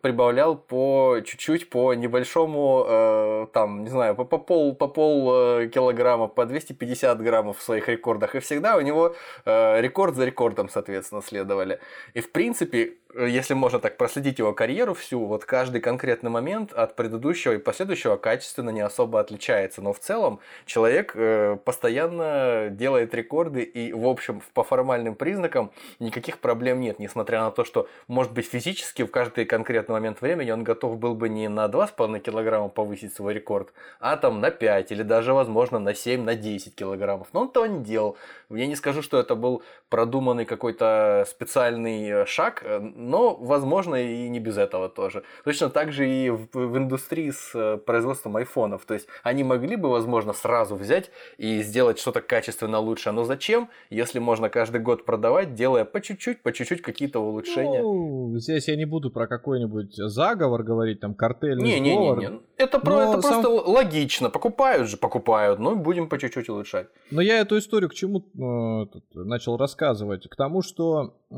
[0.00, 6.46] прибавлял по чуть-чуть, по небольшому, там, не знаю, по, по пол, по пол килограммов, по
[6.46, 8.34] 250 граммов в своих рекордах.
[8.34, 9.14] И всегда у него
[9.44, 11.80] э, рекорд за рекордом, соответственно, следовали.
[12.14, 12.94] И в принципе,
[13.24, 18.16] если можно так проследить его карьеру всю, вот каждый конкретный момент от предыдущего и последующего
[18.16, 19.80] качественно не особо отличается.
[19.80, 26.38] Но в целом человек э, постоянно делает рекорды и, в общем, по формальным признакам никаких
[26.38, 30.64] проблем нет, несмотря на то, что, может быть, физически в каждый конкретный момент времени он
[30.64, 35.02] готов был бы не на 2,5 килограмма повысить свой рекорд, а там на 5 или
[35.02, 37.28] даже, возможно, на 7, на 10 килограммов.
[37.32, 38.16] Но он этого не делал.
[38.50, 44.56] Я не скажу, что это был продуманный какой-то специальный шаг, но, возможно, и не без
[44.56, 45.24] этого тоже.
[45.44, 48.84] Точно так же и в, в индустрии с э, производством айфонов.
[48.84, 53.12] То есть они могли бы, возможно, сразу взять и сделать что-то качественно лучше.
[53.12, 57.82] Но зачем, если можно каждый год продавать, делая по чуть-чуть, по чуть-чуть какие-то улучшения?
[57.82, 62.40] Ну, здесь я не буду про какой-нибудь заговор говорить, там, картельный не, не, не, не.
[62.56, 63.42] Это, про, это сам...
[63.42, 64.30] просто логично.
[64.30, 66.88] Покупают же, покупают, но будем по чуть-чуть улучшать.
[67.10, 70.28] Но я эту историю к чему э, начал рассказывать?
[70.28, 71.34] К тому, что э,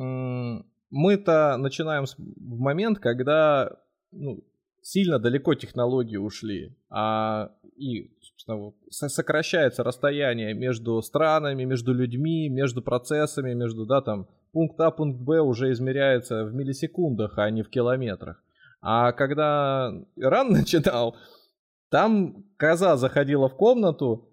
[0.91, 3.77] мы-то начинаем в момент, когда
[4.13, 4.45] ну,
[4.83, 13.55] сильно далеко технологии ушли, а и собственно, сокращается расстояние между странами, между людьми, между процессами,
[13.55, 18.43] между, да, там, пункт А, пункт Б уже измеряется в миллисекундах, а не в километрах.
[18.81, 21.17] А когда Иран начинал,
[21.91, 24.29] там коза заходила в комнату,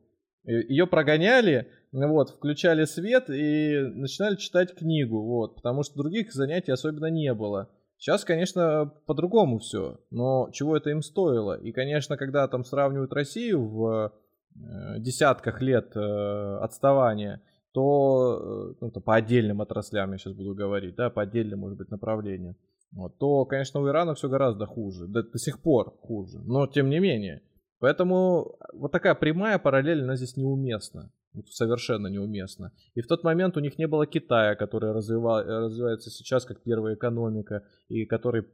[0.46, 1.68] ее прогоняли,
[2.04, 7.70] вот, включали свет и начинали читать книгу, вот, потому что других занятий особенно не было.
[7.98, 11.58] Сейчас, конечно, по-другому все, но чего это им стоило?
[11.58, 14.12] И, конечно, когда там сравнивают Россию в
[14.56, 17.42] э, десятках лет э, отставания,
[17.72, 21.92] то, э, ну, по отдельным отраслям я сейчас буду говорить, да, по отдельным, может быть,
[21.92, 22.58] направлениям,
[22.92, 26.90] вот, то, конечно, у Ирана все гораздо хуже, до, до сих пор хуже, но тем
[26.90, 27.42] не менее.
[27.80, 31.12] Поэтому вот такая прямая параллель, она здесь неуместна
[31.50, 32.72] совершенно неуместно.
[32.94, 36.96] И в тот момент у них не было Китая, который развивал, развивается сейчас как первая
[36.96, 38.46] экономика, и который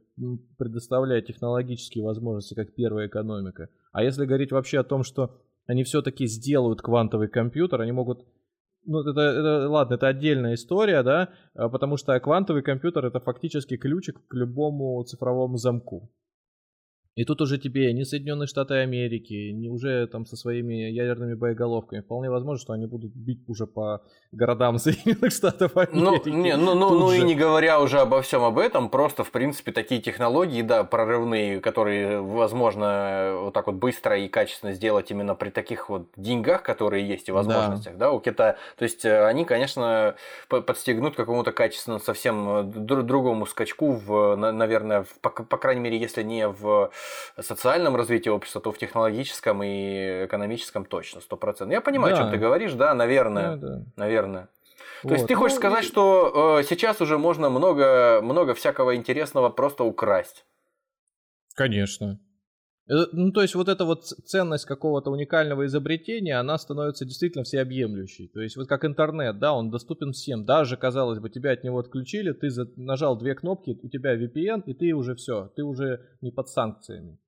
[0.58, 3.68] предоставляет технологические возможности как первая экономика.
[3.92, 8.26] А если говорить вообще о том, что они все-таки сделают квантовый компьютер, они могут
[8.84, 13.76] ну, это, это, ладно, это отдельная история, да, а потому что квантовый компьютер это фактически
[13.76, 16.10] ключик к любому цифровому замку.
[17.14, 22.00] И тут уже тебе не Соединенные Штаты Америки, не уже там со своими ядерными боеголовками.
[22.00, 24.02] Вполне возможно, что они будут бить уже по
[24.32, 26.30] городам Соединенных Штатов ну, Америки.
[26.30, 29.30] Ну, не, ну, ну, ну и не говоря уже обо всем об этом, просто, в
[29.30, 35.34] принципе, такие технологии, да, прорывные, которые возможно вот так вот быстро и качественно сделать именно
[35.34, 38.56] при таких вот деньгах, которые есть и возможностях, да, да у Китая.
[38.78, 40.14] То есть э, они, конечно,
[40.48, 46.22] подстегнут какому-то качественно совсем э, другому скачку в, наверное, в, по, по крайней мере, если
[46.22, 46.90] не в
[47.40, 51.72] социальном развитии общества, то в технологическом и экономическом точно, сто процентов.
[51.72, 52.20] Я понимаю, да.
[52.20, 53.84] о чем ты говоришь, да, наверное, да, да.
[53.96, 54.48] наверное.
[55.02, 55.14] То вот.
[55.14, 55.86] есть ты хочешь ну, сказать, и...
[55.86, 60.44] что э, сейчас уже можно много, много всякого интересного просто украсть?
[61.54, 62.20] Конечно.
[62.92, 68.28] Э, ну, то есть вот эта вот ценность какого-то уникального изобретения, она становится действительно всеобъемлющей.
[68.28, 70.44] То есть вот как интернет, да, он доступен всем.
[70.44, 74.74] Даже, казалось бы, тебя от него отключили, ты нажал две кнопки, у тебя VPN, и
[74.74, 77.18] ты уже все, ты уже не под санкциями.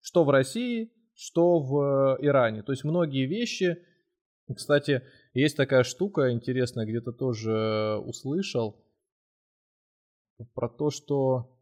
[0.00, 2.62] Что в России, что в э, Иране.
[2.62, 3.78] То есть многие вещи,
[4.54, 5.02] кстати,
[5.34, 8.84] есть такая штука интересная, где-то тоже услышал,
[10.54, 11.59] про то, что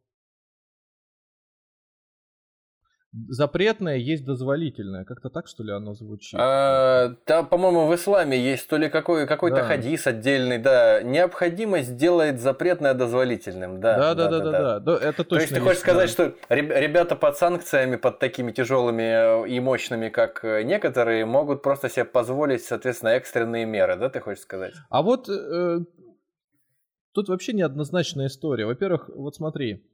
[3.29, 5.05] запретное есть дозволительное.
[5.05, 6.39] Как-то так, что ли, оно звучит?
[6.41, 9.65] А, да, по-моему, в исламе есть то ли какой, какой-то да.
[9.65, 11.03] хадис отдельный, да.
[11.03, 13.97] Необходимость делает запретное дозволительным, да.
[13.97, 14.81] Да, да, да, да, да.
[14.81, 14.97] да.
[14.97, 15.37] Это точно.
[15.37, 20.09] То есть ты хочешь сказать, что ребята под санкциями, под такими тяжелыми э, и мощными,
[20.09, 24.75] как э, некоторые, могут просто себе позволить, соответственно, экстренные меры, да, ты хочешь сказать?
[24.91, 25.81] А вот э,
[27.13, 28.67] тут вообще неоднозначная история.
[28.67, 29.85] Во-первых, вот смотри,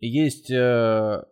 [0.00, 1.24] есть э,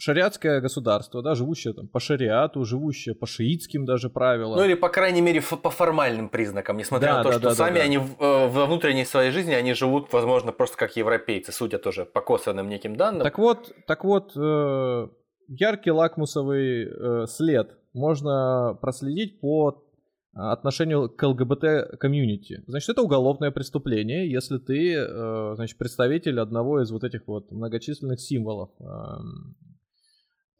[0.00, 4.56] шариатское государство, да, живущее там по шариату, живущее по шиитским даже правилам.
[4.56, 7.54] Ну или, по крайней мере, по формальным признакам, несмотря да, на то, да, что да,
[7.54, 8.04] сами да, они да.
[8.18, 12.68] Э, во внутренней своей жизни, они живут, возможно, просто как европейцы, судя тоже по косвенным
[12.68, 13.22] неким данным.
[13.22, 15.08] Так вот, так вот, э,
[15.48, 19.84] яркий лакмусовый э, след можно проследить по
[20.32, 22.62] отношению к ЛГБТ-комьюнити.
[22.68, 28.70] Значит, это уголовное преступление, если ты, значит, представитель одного из вот этих вот многочисленных символов
[28.78, 29.56] эм,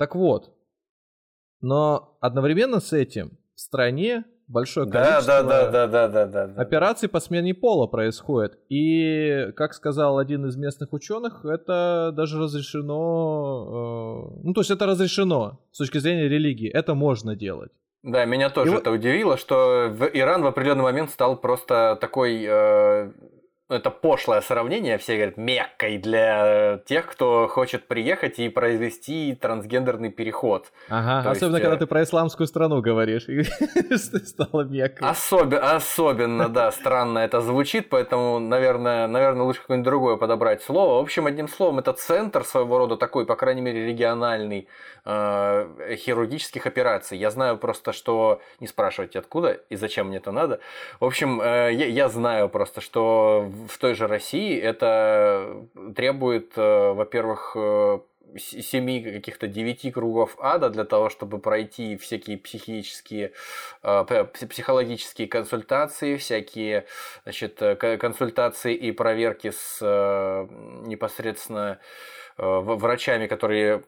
[0.01, 0.51] так вот,
[1.61, 7.07] но одновременно с этим в стране большое количество да, да, да, да, да, да, операций
[7.07, 8.59] по смене пола происходит.
[8.70, 13.66] И, как сказал один из местных ученых, это даже разрешено...
[14.38, 16.70] Э, ну, то есть это разрешено с точки зрения религии.
[16.70, 17.70] Это можно делать.
[18.03, 19.01] Да, меня тоже и это вот...
[19.01, 23.12] удивило, что Иран в определенный момент стал просто такой э,
[23.70, 30.72] это пошлое сравнение, все говорят, меккой для тех, кто хочет приехать и произвести трансгендерный переход.
[30.88, 35.08] Ага, То особенно есть, когда э, ты про исламскую страну говоришь, что стало меккой.
[35.08, 40.98] Особи- особенно, да, странно это звучит, поэтому, наверное, наверное, лучше какое-нибудь другое подобрать слово.
[40.98, 44.68] В общем, одним словом, это центр своего рода такой, по крайней мере, региональный,
[45.04, 47.18] э, хирургических операций.
[47.18, 48.40] Я знаю просто, что...
[48.58, 50.60] Не спрашивайте, откуда и зачем мне это надо.
[50.98, 57.56] В общем, э, я, я знаю просто, что в той же России это требует, во-первых,
[58.36, 63.32] семи каких-то девяти кругов ада для того, чтобы пройти всякие психические,
[63.82, 66.86] психологические консультации, всякие
[67.24, 67.58] значит,
[67.98, 69.80] консультации и проверки с
[70.86, 73.82] непосредственно Э, врачами, которые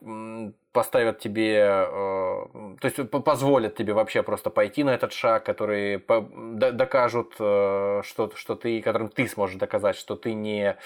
[0.72, 2.46] поставят тебе, э,
[2.80, 8.54] то есть позволят тебе вообще просто пойти на этот шаг, которые докажут, э, что, что
[8.54, 10.76] ты, которым ты сможешь доказать, что ты не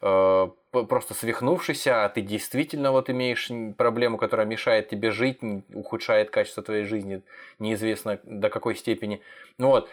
[0.00, 5.38] просто свихнувшийся, а ты действительно вот имеешь проблему, которая мешает тебе жить,
[5.72, 7.22] ухудшает качество твоей жизни,
[7.58, 9.22] неизвестно до какой степени.
[9.58, 9.88] Ну вот.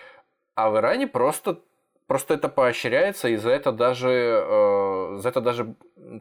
[0.55, 1.59] А в Иране просто
[2.11, 5.63] Просто это поощряется, и за это даже, э, за это даже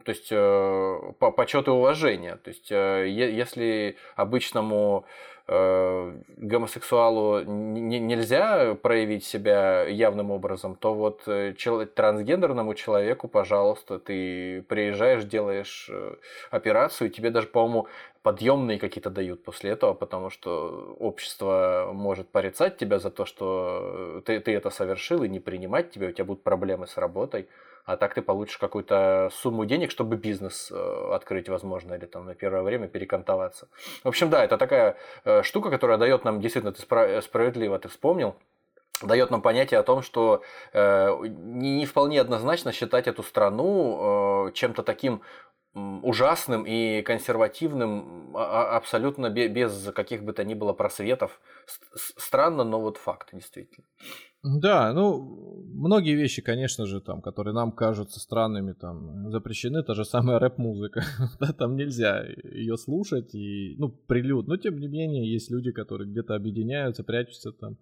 [0.05, 2.37] то есть, э, почет и уважение.
[2.37, 5.03] То есть, э, если обычному
[6.37, 11.53] гомосексуалу нельзя проявить себя явным образом, то вот э,
[11.93, 16.15] трансгендерному человеку, пожалуйста, ты приезжаешь, делаешь э,
[16.51, 17.87] операцию, тебе даже, по-моему,
[18.23, 24.39] подъемные какие-то дают после этого, потому что общество может порицать тебя за то, что ты,
[24.39, 27.47] ты это совершил, и не принимать тебя, у тебя будут проблемы с работой
[27.85, 32.35] а так ты получишь какую-то сумму денег, чтобы бизнес э, открыть, возможно, или там на
[32.35, 33.67] первое время перекантоваться.
[34.03, 36.81] В общем, да, это такая э, штука, которая дает нам, действительно, ты
[37.21, 38.35] справедливо, ты вспомнил,
[39.01, 44.51] дает нам понятие о том, что э, не, не вполне однозначно считать эту страну э,
[44.53, 45.21] чем-то таким
[45.73, 51.39] ужасным и консервативным а, а, абсолютно без каких бы то ни было просветов.
[52.17, 53.85] Странно, но вот факт, действительно.
[54.43, 60.03] Да, ну, многие вещи, конечно же, там, которые нам кажутся странными, там, запрещены, та же
[60.03, 61.03] самая рэп-музыка,
[61.39, 66.09] да, там нельзя ее слушать, и, ну, прилюд, но, тем не менее, есть люди, которые
[66.09, 67.77] где-то объединяются, прячутся там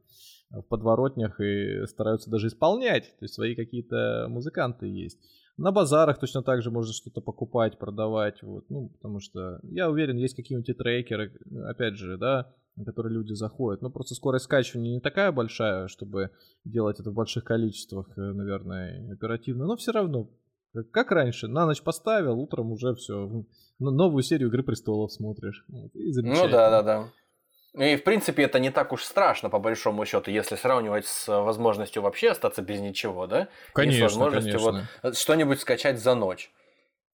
[0.49, 5.19] в подворотнях и стараются даже исполнять, то есть свои какие-то музыканты есть.
[5.59, 10.15] На базарах точно так же можно что-то покупать, продавать, вот, ну, потому что, я уверен,
[10.15, 11.33] есть какие-нибудь трекеры,
[11.67, 13.81] опять же, да, на которые люди заходят.
[13.81, 16.31] Ну, просто скорость скачивания не такая большая, чтобы
[16.63, 19.65] делать это в больших количествах, э, наверное, оперативно.
[19.65, 20.29] Но все равно,
[20.91, 23.45] как раньше, на ночь поставил, утром уже все.
[23.79, 25.65] Новую серию Игры Престолов смотришь.
[25.67, 27.09] Вот, и ну да, да, да.
[27.73, 32.01] И, в принципе, это не так уж страшно, по большому счету, если сравнивать с возможностью
[32.01, 33.47] вообще остаться без ничего, да?
[33.73, 34.89] Конечно, и с возможностью конечно.
[35.03, 36.51] вот что-нибудь скачать за ночь.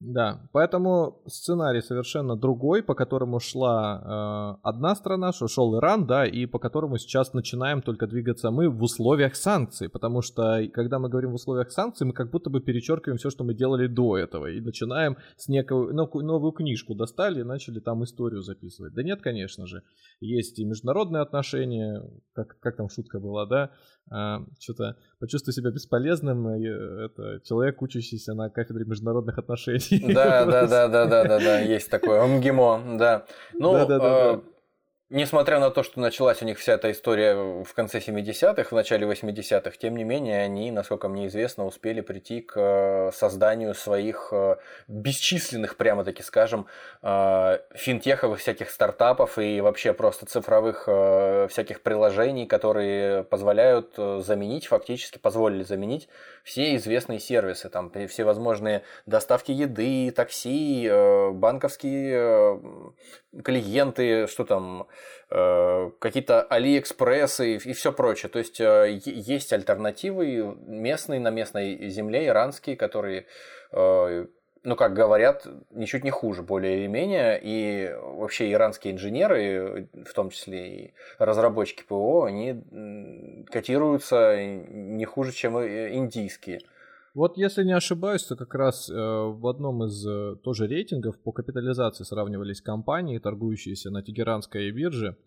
[0.07, 6.27] Да, поэтому сценарий совершенно другой, по которому шла э, одна страна, что шел Иран, да,
[6.27, 11.09] и по которому сейчас начинаем только двигаться мы в условиях санкций, потому что когда мы
[11.09, 14.45] говорим в условиях санкций, мы как будто бы перечеркиваем все, что мы делали до этого,
[14.45, 18.93] и начинаем с некого, новую книжку достали и начали там историю записывать.
[18.93, 19.81] Да нет, конечно же,
[20.19, 22.03] есть и международные отношения,
[22.33, 23.71] как, как там шутка была, да,
[24.07, 30.13] что-то почувствуй себя бесполезным, и, это человек, учащийся на кафедре международных отношений.
[30.13, 33.25] Да, да, да, да, да, да, да, есть такое, МГИМО, да.
[33.53, 34.41] Ну, да, да, да, да.
[35.11, 39.05] Несмотря на то, что началась у них вся эта история в конце 70-х, в начале
[39.05, 44.55] 80-х, тем не менее, они, насколько мне известно, успели прийти к э, созданию своих э,
[44.87, 46.65] бесчисленных, прямо-таки скажем,
[47.03, 50.85] э, финтеховых всяких стартапов и вообще просто цифровых
[51.51, 56.09] всяких приложений, которые позволяют заменить, фактически позволили заменить
[56.43, 60.89] все известные сервисы, там всевозможные доставки еды, такси,
[61.31, 62.93] банковские
[63.43, 64.87] клиенты, что там,
[65.29, 68.29] какие-то Алиэкспрессы и, и все прочее.
[68.29, 73.25] То есть э, есть альтернативы местные на местной земле, иранские, которые,
[73.71, 74.25] э,
[74.63, 77.39] ну как говорят, ничуть не хуже, более или менее.
[77.41, 85.57] И вообще иранские инженеры, в том числе и разработчики ПО, они котируются не хуже, чем
[85.57, 86.61] индийские.
[87.15, 91.31] Вот если не ошибаюсь, то как раз э, в одном из э, тоже рейтингов по
[91.31, 95.17] капитализации сравнивались компании, торгующиеся на Тегеранской бирже.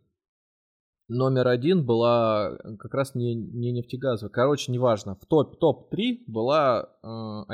[1.09, 4.31] Номер один была э, как раз не, не нефтегазовая.
[4.31, 5.15] Короче, неважно.
[5.15, 7.07] В топ, топ-3 была э,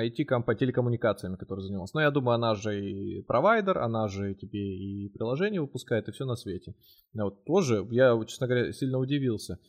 [0.08, 1.94] IT-компания телекоммуникациями, которая занималась.
[1.94, 6.24] Но я думаю, она же и провайдер, она же тебе и приложение выпускает, и все
[6.24, 6.74] на свете.
[7.14, 9.60] Вот тоже, я, честно говоря, сильно удивился.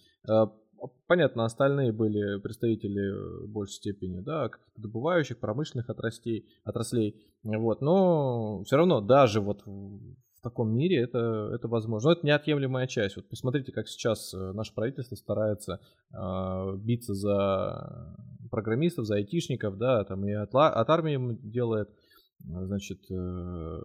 [0.81, 7.81] Э, понятно, остальные были представители в большей степени, да, каких-то добывающих, промышленных отраслей, отраслей, вот,
[7.81, 12.09] но все равно даже вот в таком мире это, это возможно.
[12.09, 13.15] Но это неотъемлемая часть.
[13.15, 15.79] Вот посмотрите, как сейчас э, наше правительство старается
[16.13, 18.15] э, биться за
[18.51, 21.89] программистов, за айтишников, да, там и от, от армии делает
[22.39, 23.79] значит, э,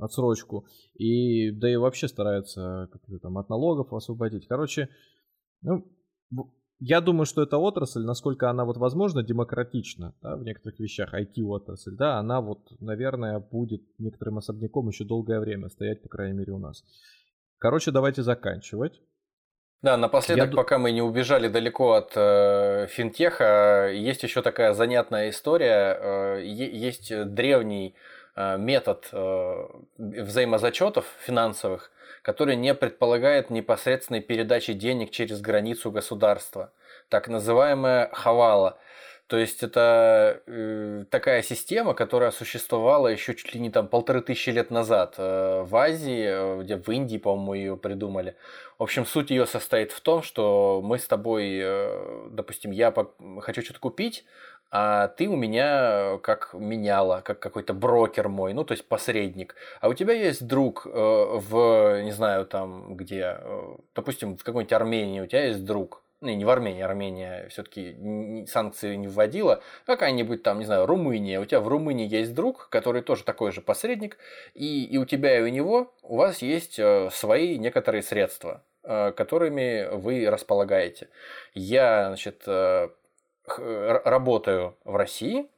[0.00, 4.46] отсрочку, и да и вообще старается как-то там от налогов освободить.
[4.46, 4.88] Короче,
[5.62, 5.86] ну,
[6.84, 11.94] я думаю, что эта отрасль, насколько она вот возможно демократична да, в некоторых вещах, IT-отрасль,
[11.94, 16.58] да, она вот, наверное, будет некоторым особняком еще долгое время стоять, по крайней мере, у
[16.58, 16.82] нас.
[17.58, 19.00] Короче, давайте заканчивать.
[19.82, 20.56] Да, напоследок, Я...
[20.56, 25.98] пока мы не убежали далеко от э, финтеха, есть еще такая занятная история.
[26.00, 27.94] Э, есть древний
[28.36, 29.66] метод э,
[29.98, 31.90] взаимозачетов финансовых,
[32.22, 36.72] который не предполагает непосредственной передачи денег через границу государства,
[37.08, 38.78] так называемая хавала.
[39.32, 44.50] То есть это э, такая система, которая существовала еще чуть ли не там полторы тысячи
[44.50, 48.36] лет назад э, в Азии, э, где в Индии, по-моему, ее придумали.
[48.78, 52.92] В общем, суть ее состоит в том, что мы с тобой, э, допустим, я
[53.40, 54.26] хочу что-то купить,
[54.72, 59.54] а ты у меня как меняла, как какой-то брокер мой, ну, то есть посредник.
[59.82, 64.72] А у тебя есть друг э, в, не знаю, там где, э, допустим, в какой-нибудь
[64.72, 70.42] Армении у тебя есть друг, ну, не в Армении, Армения все-таки санкции не вводила, какая-нибудь
[70.42, 74.16] там, не знаю, Румыния, у тебя в Румынии есть друг, который тоже такой же посредник,
[74.54, 79.94] и, и у тебя и у него, у вас есть э, свои некоторые средства, которыми
[79.94, 81.08] вы располагаете.
[81.54, 82.42] Я, значит,
[83.46, 85.48] работаю в России,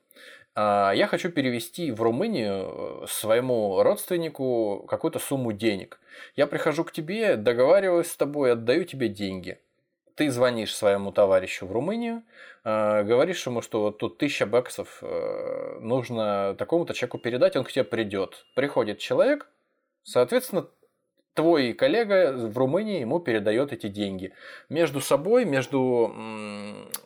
[0.57, 5.99] а я хочу перевести в Румынию э, своему родственнику какую-то сумму денег.
[6.37, 9.59] Я прихожу к тебе, договариваюсь с тобой, отдаю тебе деньги.
[10.15, 12.23] Ты звонишь своему товарищу в Румынию,
[12.63, 17.73] э, говоришь ему, что вот тут тысяча баксов э, нужно такому-то человеку передать, он к
[17.73, 18.47] тебе придет.
[18.55, 19.49] Приходит человек,
[20.05, 20.69] соответственно,
[21.35, 24.33] твой коллега в Румынии ему передает эти деньги.
[24.69, 26.15] Между собой, между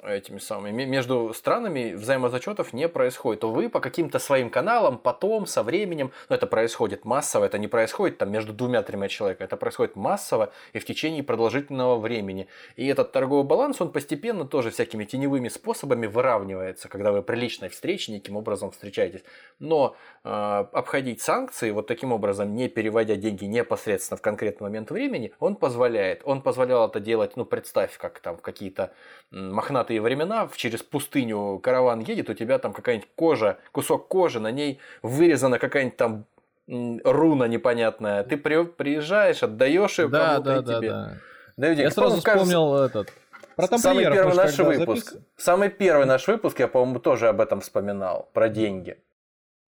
[0.02, 3.40] этими самыми, между странами взаимозачетов не происходит.
[3.40, 7.68] То вы по каким-то своим каналам потом, со временем, но это происходит массово, это не
[7.68, 12.48] происходит там между двумя-тремя человеками, это происходит массово и в течение продолжительного времени.
[12.76, 17.70] И этот торговый баланс, он постепенно тоже всякими теневыми способами выравнивается, когда вы при личной
[17.70, 19.22] встрече неким образом встречаетесь.
[19.58, 25.32] Но э, обходить санкции вот таким образом, не переводя деньги непосредственно в конкретный момент времени,
[25.40, 26.22] он позволяет.
[26.24, 28.92] Он позволял это делать, ну, представь, как там в какие-то
[29.30, 34.78] мохнатые времена, через пустыню караван едет, у тебя там какая-нибудь кожа, кусок кожи, на ней
[35.02, 36.26] вырезана какая-нибудь там
[36.68, 38.24] руна непонятная.
[38.24, 40.90] Ты при, приезжаешь, отдаешь ее да, кому-то да, и тебе.
[40.90, 41.18] Да,
[41.56, 41.68] да.
[41.68, 43.12] Я сразу вспомнил этот.
[43.56, 45.10] Про Самый первый наш выпуск.
[45.10, 45.26] Запис...
[45.36, 48.98] Самый первый наш выпуск, я, по-моему, тоже об этом вспоминал, про деньги.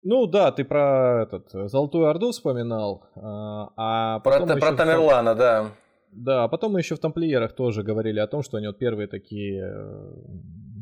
[0.03, 3.05] Ну да, ты про этот Золотую Орду вспоминал.
[3.17, 5.67] А, а про, про Тамерлана, да.
[6.13, 9.07] Да, а потом мы еще в тамплиерах тоже говорили о том, что они вот первые
[9.07, 10.13] такие э,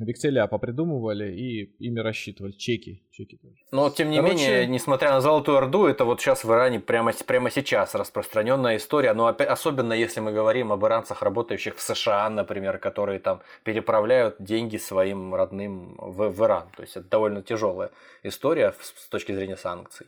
[0.05, 3.03] векселя попридумывали и ими рассчитывали чеки.
[3.11, 3.57] чеки тоже.
[3.73, 4.35] Но тем не Короче...
[4.35, 9.15] менее, несмотря на Золотую Орду, это вот сейчас в Иране прямо, прямо сейчас распространенная история.
[9.15, 14.37] Но опять, особенно если мы говорим об иранцах, работающих в США, например, которые там переправляют
[14.39, 16.69] деньги своим родным в, в Иран.
[16.77, 17.91] То есть это довольно тяжелая
[18.23, 20.07] история с точки зрения санкций.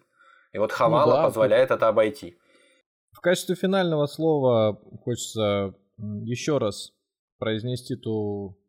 [0.53, 1.77] И вот Хавала ну, да, позволяет тут...
[1.77, 2.37] это обойти.
[3.13, 6.93] В качестве финального слова хочется еще раз
[7.39, 8.60] произнести ту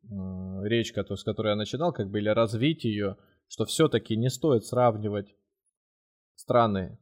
[0.64, 3.18] речь, с которой я начинал, как бы, или развить ее,
[3.48, 5.36] что все-таки не стоит сравнивать
[6.36, 6.98] страны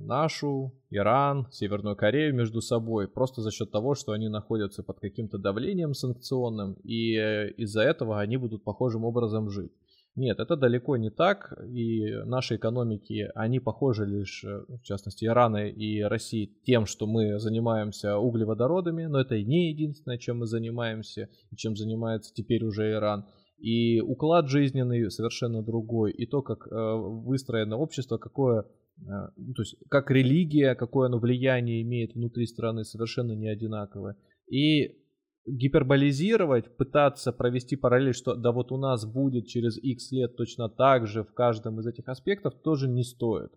[0.00, 5.38] нашу, Иран, Северную Корею между собой, просто за счет того, что они находятся под каким-то
[5.38, 9.72] давлением санкционным, и э, из-за этого они будут похожим образом жить.
[10.14, 15.68] Нет, это далеко не так, и наши экономики, они похожи лишь, э, в частности, Ирана
[15.68, 21.56] и России тем, что мы занимаемся углеводородами, но это не единственное, чем мы занимаемся, и
[21.56, 23.24] чем занимается теперь уже Иран.
[23.56, 28.66] И уклад жизненный совершенно другой, и то, как э, выстроено общество, какое
[28.98, 34.16] э, ну, то есть как религия, какое оно влияние имеет внутри страны, совершенно не одинаковое.
[34.46, 35.01] И
[35.46, 41.06] гиперболизировать, пытаться провести параллель, что да вот у нас будет через X лет точно так
[41.06, 43.52] же в каждом из этих аспектов, тоже не стоит.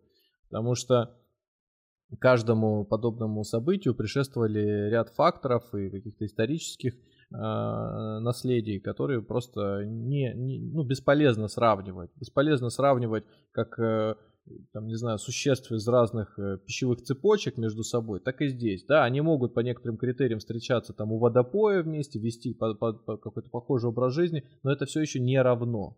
[0.50, 1.16] Потому что
[2.20, 6.98] каждому подобному событию предшествовали ряд факторов и каких-то исторических э,
[7.32, 12.12] наследий, которые просто не, не, ну, бесполезно сравнивать.
[12.16, 14.16] Бесполезно сравнивать, как э,
[14.74, 18.84] там, не знаю, существ из разных э, пищевых цепочек между собой, так и здесь.
[18.86, 23.18] Да, они могут по некоторым критериям встречаться там у водопоя вместе, вести по, по, по
[23.18, 25.98] какой-то похожий образ жизни, но это все еще не равно.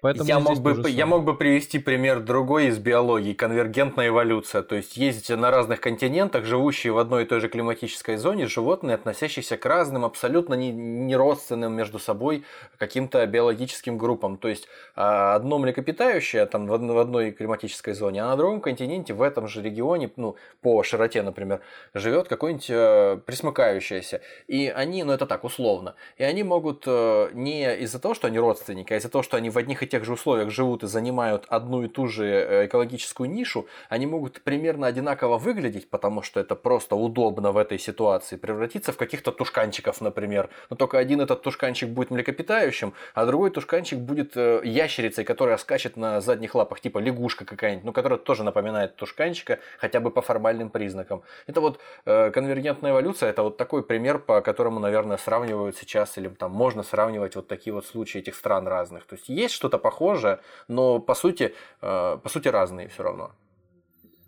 [0.00, 4.62] Поэтому я, мог бы, я мог бы привести пример другой из биологии, конвергентная эволюция.
[4.62, 8.94] То есть есть на разных континентах живущие в одной и той же климатической зоне животные,
[8.94, 12.44] относящиеся к разным, абсолютно не, не родственным между собой
[12.78, 14.36] каким-то биологическим группам.
[14.36, 19.22] То есть а, одно млекопитающее там в одной климатической зоне, а на другом континенте в
[19.22, 21.60] этом же регионе, ну, по широте, например,
[21.92, 24.20] живет какое-нибудь э, присмыкающееся.
[24.46, 28.38] И они, ну это так, условно, и они могут э, не из-за того, что они
[28.38, 31.44] родственники, а из-за того, что они в одних и тех же условиях живут и занимают
[31.48, 36.54] одну и ту же э, экологическую нишу, они могут примерно одинаково выглядеть, потому что это
[36.54, 40.50] просто удобно в этой ситуации, превратиться в каких-то тушканчиков, например.
[40.70, 45.96] Но только один этот тушканчик будет млекопитающим, а другой тушканчик будет э, ящерицей, которая скачет
[45.96, 50.70] на задних лапах, типа лягушка какая-нибудь, ну, которая тоже напоминает тушканчика, хотя бы по формальным
[50.70, 51.22] признакам.
[51.46, 56.28] Это вот э, конвергентная эволюция, это вот такой пример, по которому, наверное, сравнивают сейчас, или
[56.28, 59.04] там можно сравнивать вот такие вот случаи этих стран разных.
[59.06, 63.32] То есть есть что-то похожее, но по сути, э, по сути разные все равно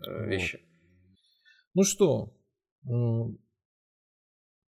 [0.06, 0.60] э, вещи.
[1.74, 2.32] Ну что,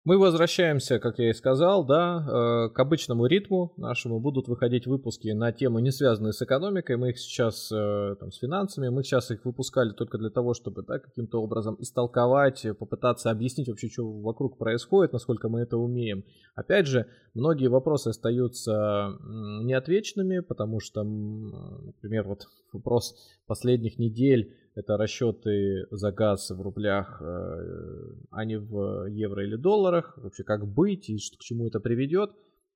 [0.08, 4.20] мы возвращаемся, как я и сказал, да, э, к обычному ритму нашему.
[4.20, 6.96] Будут выходить выпуски на темы, не связанные с экономикой.
[6.96, 10.82] Мы их сейчас, э, там, с финансами, мы сейчас их выпускали только для того, чтобы,
[10.82, 16.24] да, каким-то образом истолковать, попытаться объяснить вообще, что вокруг происходит, насколько мы это умеем.
[16.54, 17.04] Опять же,
[17.34, 19.10] многие вопросы остаются
[19.62, 23.14] неотвеченными, потому что, например, вот вопрос
[23.46, 30.16] последних недель это расчеты за газ в рублях, э, а не в евро или долларах.
[30.16, 32.30] Вообще, как быть и к чему это приведет.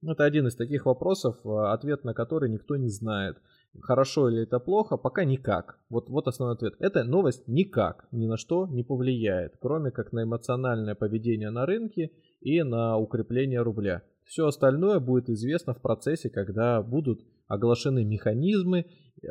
[0.05, 3.37] Это один из таких вопросов, э, ответ на который никто не знает.
[3.81, 5.79] Хорошо или это плохо, пока никак.
[5.89, 6.75] Вот, вот основной ответ.
[6.81, 12.11] Эта новость никак, ни на что не повлияет, кроме как на эмоциональное поведение на рынке
[12.41, 14.03] и на укрепление рубля.
[14.25, 17.21] Все остальное будет известно в процессе, когда будут
[17.53, 18.87] оглашены механизмы.
[19.23, 19.29] Э,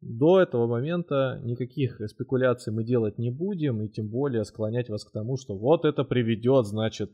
[0.00, 5.10] до этого момента никаких спекуляций мы делать не будем, и тем более склонять вас к
[5.10, 7.10] тому, что вот это приведет, значит,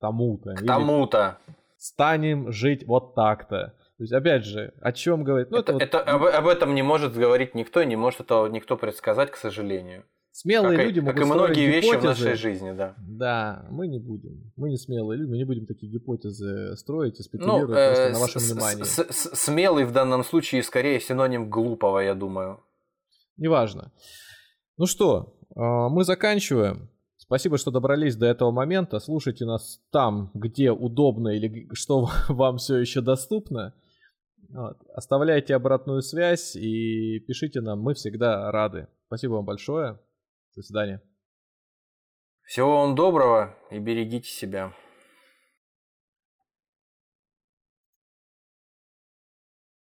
[0.00, 0.54] тому-то.
[0.54, 1.38] К тому-то.
[1.78, 3.74] Станем жить вот так-то.
[3.96, 5.50] То есть, опять же, о чем говорит?
[5.50, 5.82] Ну, это, это, вот...
[5.82, 9.36] это об, об этом не может говорить никто, и не может этого никто предсказать, к
[9.36, 10.04] сожалению.
[10.36, 12.06] Смелые как люди могут Как и многие вещи гипотезы.
[12.06, 12.94] в нашей жизни, да.
[12.98, 14.52] Да, мы не будем.
[14.56, 18.18] Мы не смелые люди, мы не будем такие гипотезы строить и спекулировать ну, э, на
[18.18, 18.82] вашем внимании.
[18.82, 22.60] С -с -с Смелый в данном случае скорее синоним глупого, я думаю.
[23.38, 23.92] Неважно.
[24.76, 26.90] Ну что, а, мы заканчиваем.
[27.16, 29.00] Спасибо, что добрались до этого момента.
[29.00, 33.72] Слушайте нас там, где удобно или что вам все еще доступно.
[34.50, 34.76] Вот.
[34.94, 38.86] Оставляйте обратную связь и пишите нам, мы всегда рады.
[39.06, 39.98] Спасибо вам большое.
[40.56, 41.02] До свидания.
[42.42, 44.72] Всего вам доброго и берегите себя.